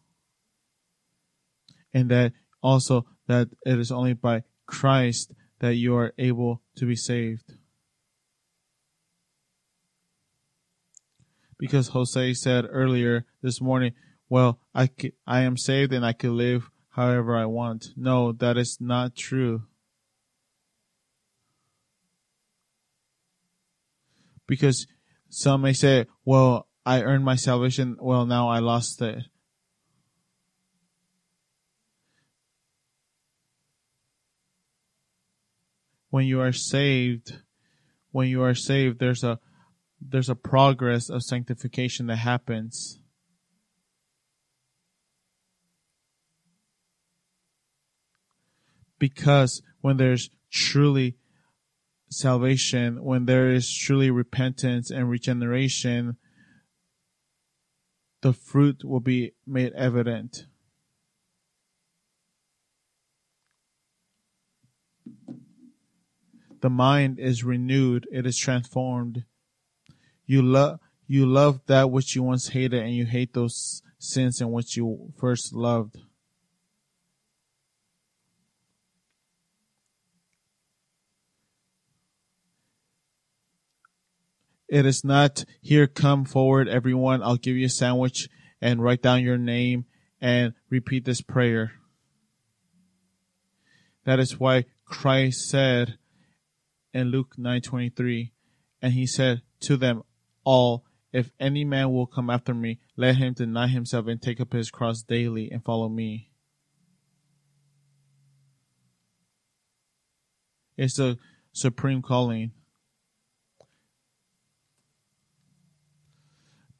And 1.93 2.09
that 2.09 2.33
also 2.61 3.05
that 3.27 3.49
it 3.65 3.79
is 3.79 3.91
only 3.91 4.13
by 4.13 4.43
Christ 4.65 5.33
that 5.59 5.75
you 5.75 5.95
are 5.95 6.13
able 6.17 6.61
to 6.75 6.85
be 6.85 6.95
saved. 6.95 7.53
Because 11.57 11.89
Jose 11.89 12.33
said 12.35 12.65
earlier 12.69 13.25
this 13.41 13.59
morning, 13.59 13.93
well, 14.29 14.59
I, 14.75 14.89
I 15.25 15.41
am 15.41 15.57
saved 15.57 15.91
and 15.91 16.05
I 16.05 16.13
can 16.13 16.37
live 16.37 16.69
however 16.89 17.35
I 17.35 17.45
want. 17.45 17.87
No, 17.95 18.31
that 18.33 18.57
is 18.57 18.77
not 18.79 19.15
true. 19.15 19.63
Because 24.47 24.87
some 25.29 25.61
may 25.61 25.73
say, 25.73 26.05
well, 26.25 26.67
I 26.85 27.01
earned 27.01 27.25
my 27.25 27.35
salvation. 27.35 27.97
Well, 27.99 28.25
now 28.25 28.47
I 28.47 28.59
lost 28.59 29.01
it. 29.01 29.23
When 36.09 36.25
you 36.25 36.39
are 36.39 36.53
saved, 36.53 37.41
when 38.11 38.29
you 38.29 38.41
are 38.41 38.55
saved, 38.55 38.99
there's 38.99 39.23
a, 39.23 39.39
there's 39.99 40.29
a 40.29 40.35
progress 40.35 41.09
of 41.09 41.23
sanctification 41.23 42.07
that 42.07 42.15
happens. 42.17 42.99
Because 48.97 49.61
when 49.81 49.97
there's 49.97 50.29
truly 50.49 51.17
salvation, 52.09 53.03
when 53.03 53.25
there 53.25 53.49
is 53.49 53.73
truly 53.73 54.09
repentance 54.09 54.89
and 54.89 55.09
regeneration, 55.09 56.17
the 58.21 58.33
fruit 58.33 58.83
will 58.83 58.99
be 58.99 59.33
made 59.45 59.73
evident. 59.73 60.45
The 66.61 66.69
mind 66.69 67.19
is 67.19 67.43
renewed, 67.43 68.07
it 68.11 68.25
is 68.25 68.37
transformed. 68.37 69.25
You 70.25 70.41
love 70.41 70.79
you 71.09 71.25
love 71.25 71.61
that 71.67 71.89
which 71.89 72.15
you 72.15 72.23
once 72.23 72.49
hated 72.49 72.83
and 72.83 72.93
you 72.93 73.05
hate 73.05 73.33
those 73.33 73.81
sins 73.97 74.41
in 74.41 74.51
which 74.51 74.75
you 74.75 75.13
first 75.17 75.53
loved. 75.53 75.95
It 84.67 84.85
is 84.85 85.03
not 85.03 85.45
here, 85.61 85.87
come 85.87 86.25
forward, 86.25 86.67
everyone. 86.67 87.23
I'll 87.23 87.37
give 87.37 87.55
you 87.55 87.67
a 87.67 87.69
sandwich 87.69 88.27
and 88.61 88.83
write 88.83 89.01
down 89.01 89.23
your 89.23 89.37
name 89.37 89.85
and 90.19 90.53
repeat 90.69 91.05
this 91.05 91.21
prayer. 91.21 91.73
That 94.03 94.19
is 94.19 94.39
why 94.39 94.65
Christ 94.85 95.49
said 95.49 95.97
in 96.93 97.07
Luke 97.07 97.35
9:23, 97.37 98.31
and 98.81 98.93
he 98.93 99.05
said 99.05 99.41
to 99.61 99.77
them 99.77 100.03
all, 100.43 100.85
if 101.13 101.31
any 101.39 101.63
man 101.63 101.91
will 101.91 102.05
come 102.05 102.29
after 102.29 102.53
me, 102.53 102.79
let 102.95 103.15
him 103.15 103.33
deny 103.33 103.67
himself 103.67 104.07
and 104.07 104.21
take 104.21 104.41
up 104.41 104.53
his 104.53 104.69
cross 104.69 105.01
daily 105.01 105.49
and 105.49 105.63
follow 105.63 105.87
me. 105.87 106.31
It's 110.75 110.99
a 110.99 111.17
supreme 111.53 112.01
calling. 112.01 112.51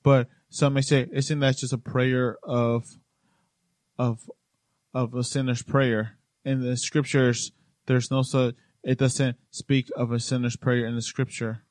But 0.07 0.29
some 0.49 0.75
may 0.75 0.79
say, 0.79 1.05
isn't 1.11 1.39
that 1.41 1.57
just 1.57 1.73
a 1.73 1.77
prayer 1.77 2.37
of 2.41 2.85
of 3.99 4.29
of 4.93 5.13
a 5.13 5.21
sinner's 5.21 5.63
prayer? 5.63 6.17
In 6.45 6.61
the 6.61 6.77
scriptures, 6.77 7.51
there's 7.87 8.09
no 8.09 8.21
such. 8.21 8.55
It 8.85 8.99
doesn't 8.99 9.35
speak 9.51 9.89
of 9.97 10.13
a 10.13 10.21
sinner's 10.21 10.55
prayer 10.55 10.87
in 10.87 10.95
the 10.95 11.01
scripture. 11.01 11.65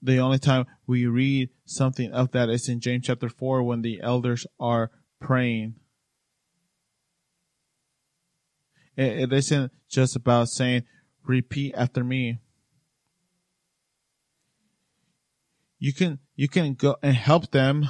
The 0.00 0.20
only 0.20 0.38
time 0.38 0.66
we 0.86 1.06
read 1.06 1.50
something 1.64 2.12
of 2.12 2.30
that 2.30 2.48
is 2.48 2.68
in 2.68 2.78
James 2.78 3.06
chapter 3.06 3.28
four 3.28 3.64
when 3.64 3.82
the 3.82 4.00
elders 4.00 4.46
are 4.60 4.92
praying. 5.20 5.74
It, 8.96 9.22
it 9.22 9.32
isn't 9.32 9.72
just 9.88 10.14
about 10.14 10.50
saying, 10.50 10.84
"Repeat 11.24 11.74
after 11.76 12.04
me." 12.04 12.38
You 15.78 15.92
can 15.92 16.18
you 16.36 16.48
can 16.48 16.74
go 16.74 16.96
and 17.02 17.14
help 17.14 17.50
them 17.50 17.88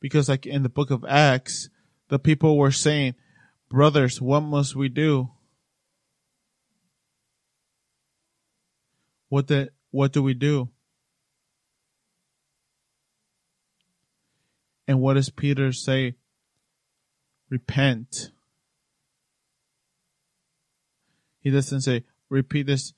because 0.00 0.28
like 0.28 0.46
in 0.46 0.62
the 0.62 0.68
book 0.68 0.90
of 0.90 1.04
Acts, 1.08 1.68
the 2.08 2.18
people 2.18 2.56
were 2.56 2.72
saying, 2.72 3.14
"Brothers, 3.68 4.20
what 4.20 4.40
must 4.40 4.76
we 4.76 4.88
do?" 4.88 5.30
What 9.28 9.48
the 9.48 9.70
what 9.90 10.12
do 10.12 10.22
we 10.22 10.34
do? 10.34 10.70
And 14.86 15.00
what 15.00 15.14
does 15.14 15.28
Peter 15.28 15.72
say? 15.72 16.14
Repent. 17.50 18.30
He 21.40 21.50
doesn't 21.50 21.82
say 21.82 22.04
repeat 22.28 22.66
this 22.66 22.94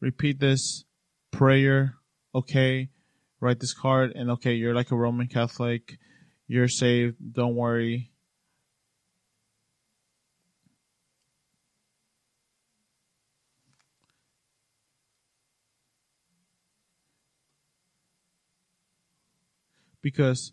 repeat 0.00 0.38
this 0.38 0.84
prayer, 1.30 1.96
okay? 2.34 2.90
Write 3.44 3.60
this 3.60 3.74
card 3.74 4.12
and 4.14 4.30
okay, 4.30 4.54
you're 4.54 4.74
like 4.74 4.90
a 4.90 4.96
Roman 4.96 5.28
Catholic, 5.28 5.98
you're 6.48 6.68
saved, 6.68 7.16
don't 7.34 7.54
worry. 7.54 8.10
Because 20.00 20.52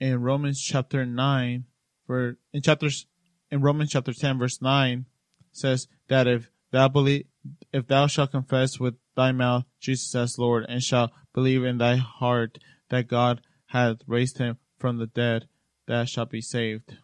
in 0.00 0.20
Romans 0.20 0.60
chapter 0.60 1.04
9, 1.04 1.64
for 2.06 2.38
in 2.52 2.62
chapters 2.62 3.06
in 3.50 3.60
Romans 3.60 3.90
chapter 3.90 4.12
10 4.12 4.38
verse 4.38 4.62
9 4.62 5.06
says 5.52 5.88
that 6.08 6.26
if 6.26 6.50
thou 6.70 6.88
believe 6.88 7.26
if 7.72 7.86
thou 7.86 8.06
shalt 8.06 8.32
confess 8.32 8.78
with 8.78 8.94
thy 9.16 9.32
mouth 9.32 9.64
Jesus 9.80 10.14
as 10.14 10.38
Lord 10.38 10.64
and 10.68 10.82
shalt 10.82 11.10
believe 11.34 11.64
in 11.64 11.78
thy 11.78 11.96
heart 11.96 12.58
that 12.90 13.08
God 13.08 13.40
hath 13.66 13.98
raised 14.06 14.38
him 14.38 14.58
from 14.78 14.98
the 14.98 15.06
dead, 15.06 15.48
thou 15.86 16.04
shalt 16.04 16.30
be 16.30 16.40
saved. 16.40 16.98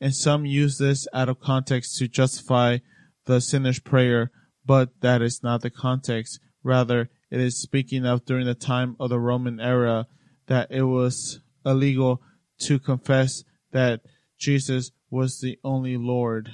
And 0.00 0.14
some 0.14 0.44
use 0.44 0.78
this 0.78 1.06
out 1.14 1.28
of 1.28 1.40
context 1.40 1.96
to 1.98 2.08
justify 2.08 2.78
the 3.26 3.40
sinner's 3.40 3.78
prayer, 3.78 4.30
but 4.66 5.00
that 5.00 5.22
is 5.22 5.42
not 5.42 5.62
the 5.62 5.70
context. 5.70 6.40
Rather, 6.62 7.10
it 7.30 7.40
is 7.40 7.60
speaking 7.60 8.04
of 8.04 8.24
during 8.24 8.46
the 8.46 8.54
time 8.54 8.96
of 8.98 9.10
the 9.10 9.20
Roman 9.20 9.60
era 9.60 10.06
that 10.46 10.70
it 10.70 10.82
was 10.82 11.40
illegal 11.64 12.20
to 12.58 12.78
confess 12.78 13.44
that 13.72 14.00
Jesus 14.38 14.90
was 15.10 15.40
the 15.40 15.58
only 15.64 15.96
Lord. 15.96 16.50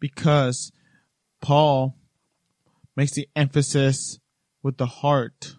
Because 0.00 0.72
Paul 1.40 1.96
makes 2.96 3.12
the 3.12 3.28
emphasis 3.36 4.18
with 4.62 4.76
the 4.76 4.86
heart. 4.86 5.54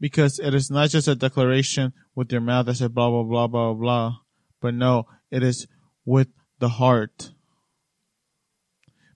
Because 0.00 0.38
it 0.38 0.54
is 0.54 0.70
not 0.70 0.90
just 0.90 1.08
a 1.08 1.14
declaration 1.14 1.92
with 2.14 2.30
your 2.30 2.40
mouth 2.40 2.66
that 2.66 2.76
says 2.76 2.88
blah, 2.88 3.10
blah, 3.10 3.22
blah, 3.22 3.46
blah, 3.46 3.74
blah, 3.74 4.16
but 4.60 4.74
no, 4.74 5.06
it 5.30 5.42
is 5.42 5.66
with 6.04 6.28
the 6.58 6.68
heart. 6.68 7.30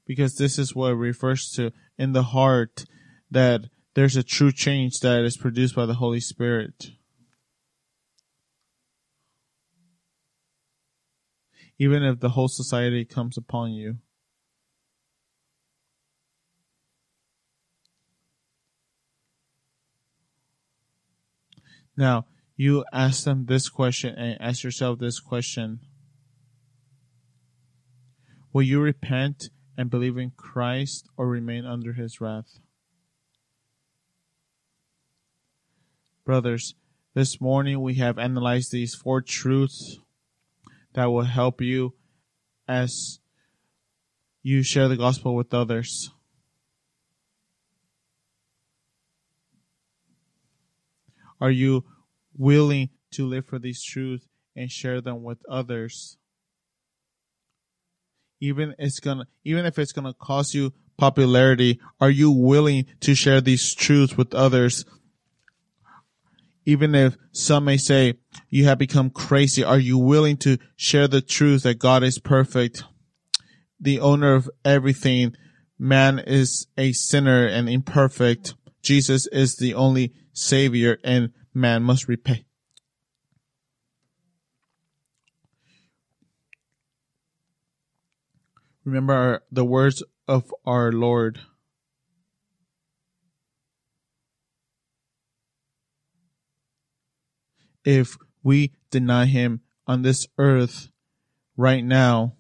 Because 0.07 0.37
this 0.37 0.59
is 0.59 0.75
what 0.75 0.93
it 0.93 0.97
refers 0.97 1.51
to 1.53 1.73
in 1.99 2.13
the 2.13 2.23
heart 2.23 2.85
that 3.31 3.63
there's 3.95 4.17
a 4.17 4.23
true 4.23 4.53
change 4.53 5.01
that 5.01 5.25
is 5.25 5.37
produced 5.37 5.75
by 5.75 5.85
the 5.85 5.95
Holy 5.95 6.21
Spirit. 6.21 6.93
Even 11.79 12.03
if 12.03 12.21
the 12.21 12.31
whole 12.31 12.49
society 12.49 13.05
comes 13.05 13.37
upon 13.37 13.73
you. 13.73 13.99
Now, 21.97 22.27
you 22.57 22.85
ask 22.93 23.25
them 23.25 23.47
this 23.47 23.69
question 23.69 24.15
and 24.15 24.41
ask 24.41 24.63
yourself 24.63 24.99
this 24.99 25.21
question. 25.21 25.81
Will 28.53 28.63
you 28.63 28.81
repent 28.81 29.51
and 29.77 29.91
believe 29.91 30.17
in 30.17 30.33
Christ 30.37 31.09
or 31.17 31.29
remain 31.29 31.65
under 31.65 31.93
his 31.93 32.21
wrath? 32.21 32.59
Brothers, 36.25 36.75
This 37.15 37.41
morning 37.41 37.81
we 37.81 37.95
have 37.95 38.17
analyzed 38.17 38.71
these 38.71 38.95
four 38.95 39.21
truths 39.21 39.99
that 40.99 41.13
will 41.13 41.23
help 41.23 41.61
you 41.61 41.95
as 42.67 43.21
you 44.43 44.65
share 44.65 44.89
the 44.89 44.97
gospel 44.97 45.37
with 45.37 45.55
others. 45.55 46.11
Are 51.41 51.53
you 51.53 51.85
willing 52.37 52.89
to 53.13 53.29
live 53.29 53.47
for 53.47 53.61
these 53.61 53.81
truths 53.81 54.27
and 54.57 54.73
share 54.73 55.01
them 55.01 55.23
with 55.23 55.39
others? 55.49 56.17
Even 58.41 58.75
it's 58.77 58.99
gonna, 58.99 59.29
even 59.45 59.67
if 59.67 59.79
it's 59.79 59.93
gonna 59.93 60.15
cost 60.15 60.53
you 60.53 60.73
popularity, 60.97 61.79
are 62.01 62.11
you 62.11 62.33
willing 62.33 62.87
to 63.03 63.15
share 63.15 63.41
these 63.41 63.73
truths 63.73 64.17
with 64.17 64.35
others? 64.35 64.85
Even 66.69 66.95
if 66.95 67.17
some 67.33 67.65
may 67.65 67.79
say 67.79 68.19
you 68.51 68.67
have 68.67 68.77
become 68.77 69.09
crazy, 69.09 69.65
are 69.65 69.79
you 69.79 69.97
willing 69.97 70.37
to 70.37 70.59
share 70.77 71.09
the 71.09 71.23
truth 71.23 71.63
that 71.63 71.79
God 71.79 72.03
is 72.03 72.19
perfect? 72.19 72.85
The 73.81 73.99
owner 74.01 74.35
of 74.35 74.51
everything. 74.67 75.35
Man 75.79 76.19
is 76.19 76.67
a 76.77 76.93
sinner 76.93 77.47
and 77.47 77.71
imperfect. 77.71 78.53
Jesus 78.83 79.27
is 79.29 79.57
the 79.57 79.73
only 79.73 80.13
savior 80.35 80.99
and 81.03 81.31
man 81.55 81.85
must 81.85 82.07
repay. 82.07 82.45
Remember 88.85 89.15
our, 89.15 89.43
the 89.51 89.65
words 89.65 90.03
of 90.27 90.55
our 90.67 90.93
Lord. 90.93 91.41
If 97.89 98.19
we 98.43 98.75
deny 98.91 99.25
him 99.25 99.63
on 99.87 100.03
this 100.03 100.27
earth 100.37 100.91
right 101.57 101.83
now, 101.83 102.35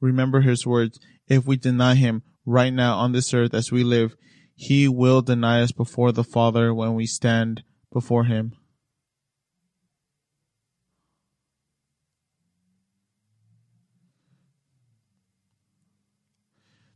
remember 0.00 0.40
his 0.40 0.66
words. 0.66 0.98
If 1.28 1.46
we 1.46 1.56
deny 1.56 1.94
him 1.94 2.24
right 2.44 2.72
now 2.72 2.96
on 2.98 3.12
this 3.12 3.32
earth 3.32 3.54
as 3.54 3.70
we 3.70 3.84
live, 3.84 4.16
he 4.56 4.88
will 4.88 5.22
deny 5.22 5.62
us 5.62 5.70
before 5.70 6.10
the 6.10 6.24
Father 6.24 6.74
when 6.74 6.94
we 6.94 7.06
stand 7.06 7.62
before 7.92 8.24
him. 8.24 8.56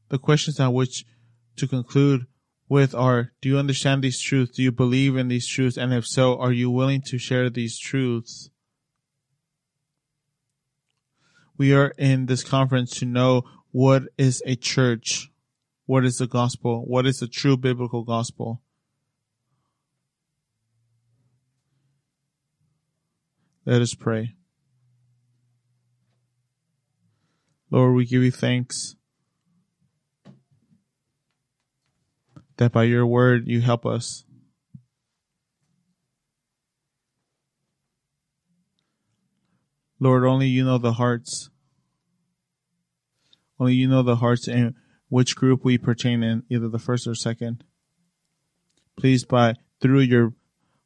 The 0.09 0.19
questions 0.19 0.59
on 0.59 0.73
which 0.73 1.05
to 1.55 1.69
conclude 1.69 2.27
with 2.71 2.95
are 2.95 3.33
Do 3.41 3.49
you 3.49 3.59
understand 3.59 4.03
these 4.03 4.21
truths? 4.21 4.57
Do 4.57 4.63
you 4.63 4.71
believe 4.71 5.17
in 5.17 5.27
these 5.27 5.47
truths? 5.47 5.77
And 5.77 5.93
if 5.93 6.07
so, 6.07 6.39
are 6.39 6.53
you 6.53 6.71
willing 6.71 7.03
to 7.03 7.19
share 7.19 7.51
these 7.51 7.77
truths? 7.77 8.49
We 11.59 11.75
are 11.75 11.93
in 11.99 12.27
this 12.27 12.45
conference 12.45 12.93
to 13.01 13.05
know 13.05 13.43
what 13.73 14.05
is 14.17 14.41
a 14.47 14.55
church, 14.55 15.31
what 15.85 16.05
is 16.05 16.19
the 16.19 16.29
gospel, 16.29 16.85
what 16.87 17.07
is 17.07 17.19
the 17.19 17.27
true 17.27 17.57
biblical 17.57 18.05
gospel. 18.05 18.63
Let 23.67 23.83
us 23.83 23.95
pray. 23.95 24.37
Lord, 27.69 27.95
we 27.95 28.07
give 28.07 28.23
you 28.23 28.31
thanks 28.31 28.95
that 32.61 32.73
by 32.73 32.85
your 32.85 33.07
word 33.07 33.49
you 33.49 33.63
help 33.63 33.87
us. 33.87 34.25
Lord, 39.99 40.25
only 40.25 40.47
you 40.47 40.63
know 40.63 40.77
the 40.77 40.93
hearts. 40.93 41.49
Only 43.59 43.75
you 43.75 43.89
know 43.89 44.03
the 44.03 44.17
hearts 44.17 44.47
and 44.47 44.75
which 45.09 45.37
group 45.37 45.65
we 45.65 45.79
pertain 45.79 46.23
in, 46.23 46.43
either 46.51 46.69
the 46.69 46.79
first 46.79 47.07
or 47.07 47.15
second. 47.15 47.65
Please, 48.95 49.25
by 49.25 49.55
through 49.81 50.01
your 50.01 50.35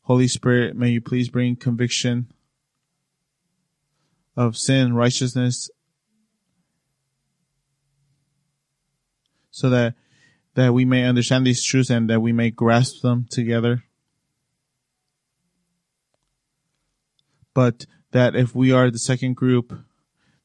Holy 0.02 0.28
Spirit, 0.28 0.76
may 0.76 0.90
you 0.90 1.00
please 1.00 1.28
bring 1.28 1.56
conviction 1.56 2.32
of 4.36 4.56
sin, 4.56 4.94
righteousness, 4.94 5.70
so 9.50 9.68
that 9.70 9.94
that 10.54 10.72
we 10.72 10.84
may 10.84 11.04
understand 11.04 11.46
these 11.46 11.64
truths 11.64 11.90
and 11.90 12.08
that 12.08 12.20
we 12.20 12.32
may 12.32 12.50
grasp 12.50 13.02
them 13.02 13.26
together. 13.28 13.84
But 17.52 17.86
that 18.12 18.34
if 18.34 18.54
we 18.54 18.72
are 18.72 18.90
the 18.90 18.98
second 18.98 19.34
group, 19.34 19.72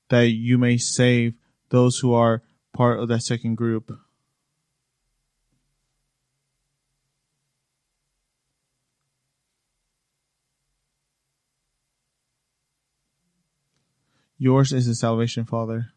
that 0.10 0.30
you 0.30 0.58
may 0.58 0.78
save 0.78 1.36
those 1.70 2.00
who 2.00 2.14
are 2.14 2.42
part 2.74 3.00
of 3.00 3.08
that 3.10 3.22
second 3.22 3.56
group. 3.56 3.96
Yours 14.42 14.72
is 14.72 14.88
the 14.88 14.96
salvation, 14.96 15.44
Father. 15.44 15.92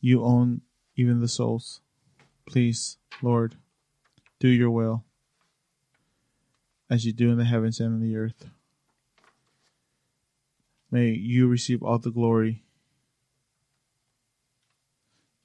You 0.00 0.22
own 0.22 0.60
even 0.96 1.20
the 1.20 1.28
souls. 1.28 1.80
Please, 2.46 2.98
Lord, 3.22 3.56
do 4.38 4.48
your 4.48 4.70
will 4.70 5.04
as 6.90 7.04
you 7.04 7.12
do 7.12 7.30
in 7.30 7.38
the 7.38 7.44
heavens 7.44 7.80
and 7.80 7.94
in 7.94 8.08
the 8.08 8.16
earth. 8.16 8.48
May 10.90 11.08
you 11.08 11.48
receive 11.48 11.82
all 11.82 11.98
the 11.98 12.10
glory. 12.10 12.62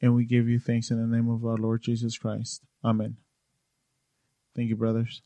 And 0.02 0.16
we 0.16 0.26
give 0.26 0.48
you 0.48 0.60
thanks 0.60 0.92
in 0.92 1.02
the 1.02 1.16
name 1.16 1.30
of 1.30 1.46
our 1.46 1.58
Lord 1.58 1.82
Jesus 1.82 2.18
Christ. 2.18 2.64
Amen. 2.84 3.18
Thank 4.56 4.70
you, 4.70 4.76
brothers. 4.76 5.22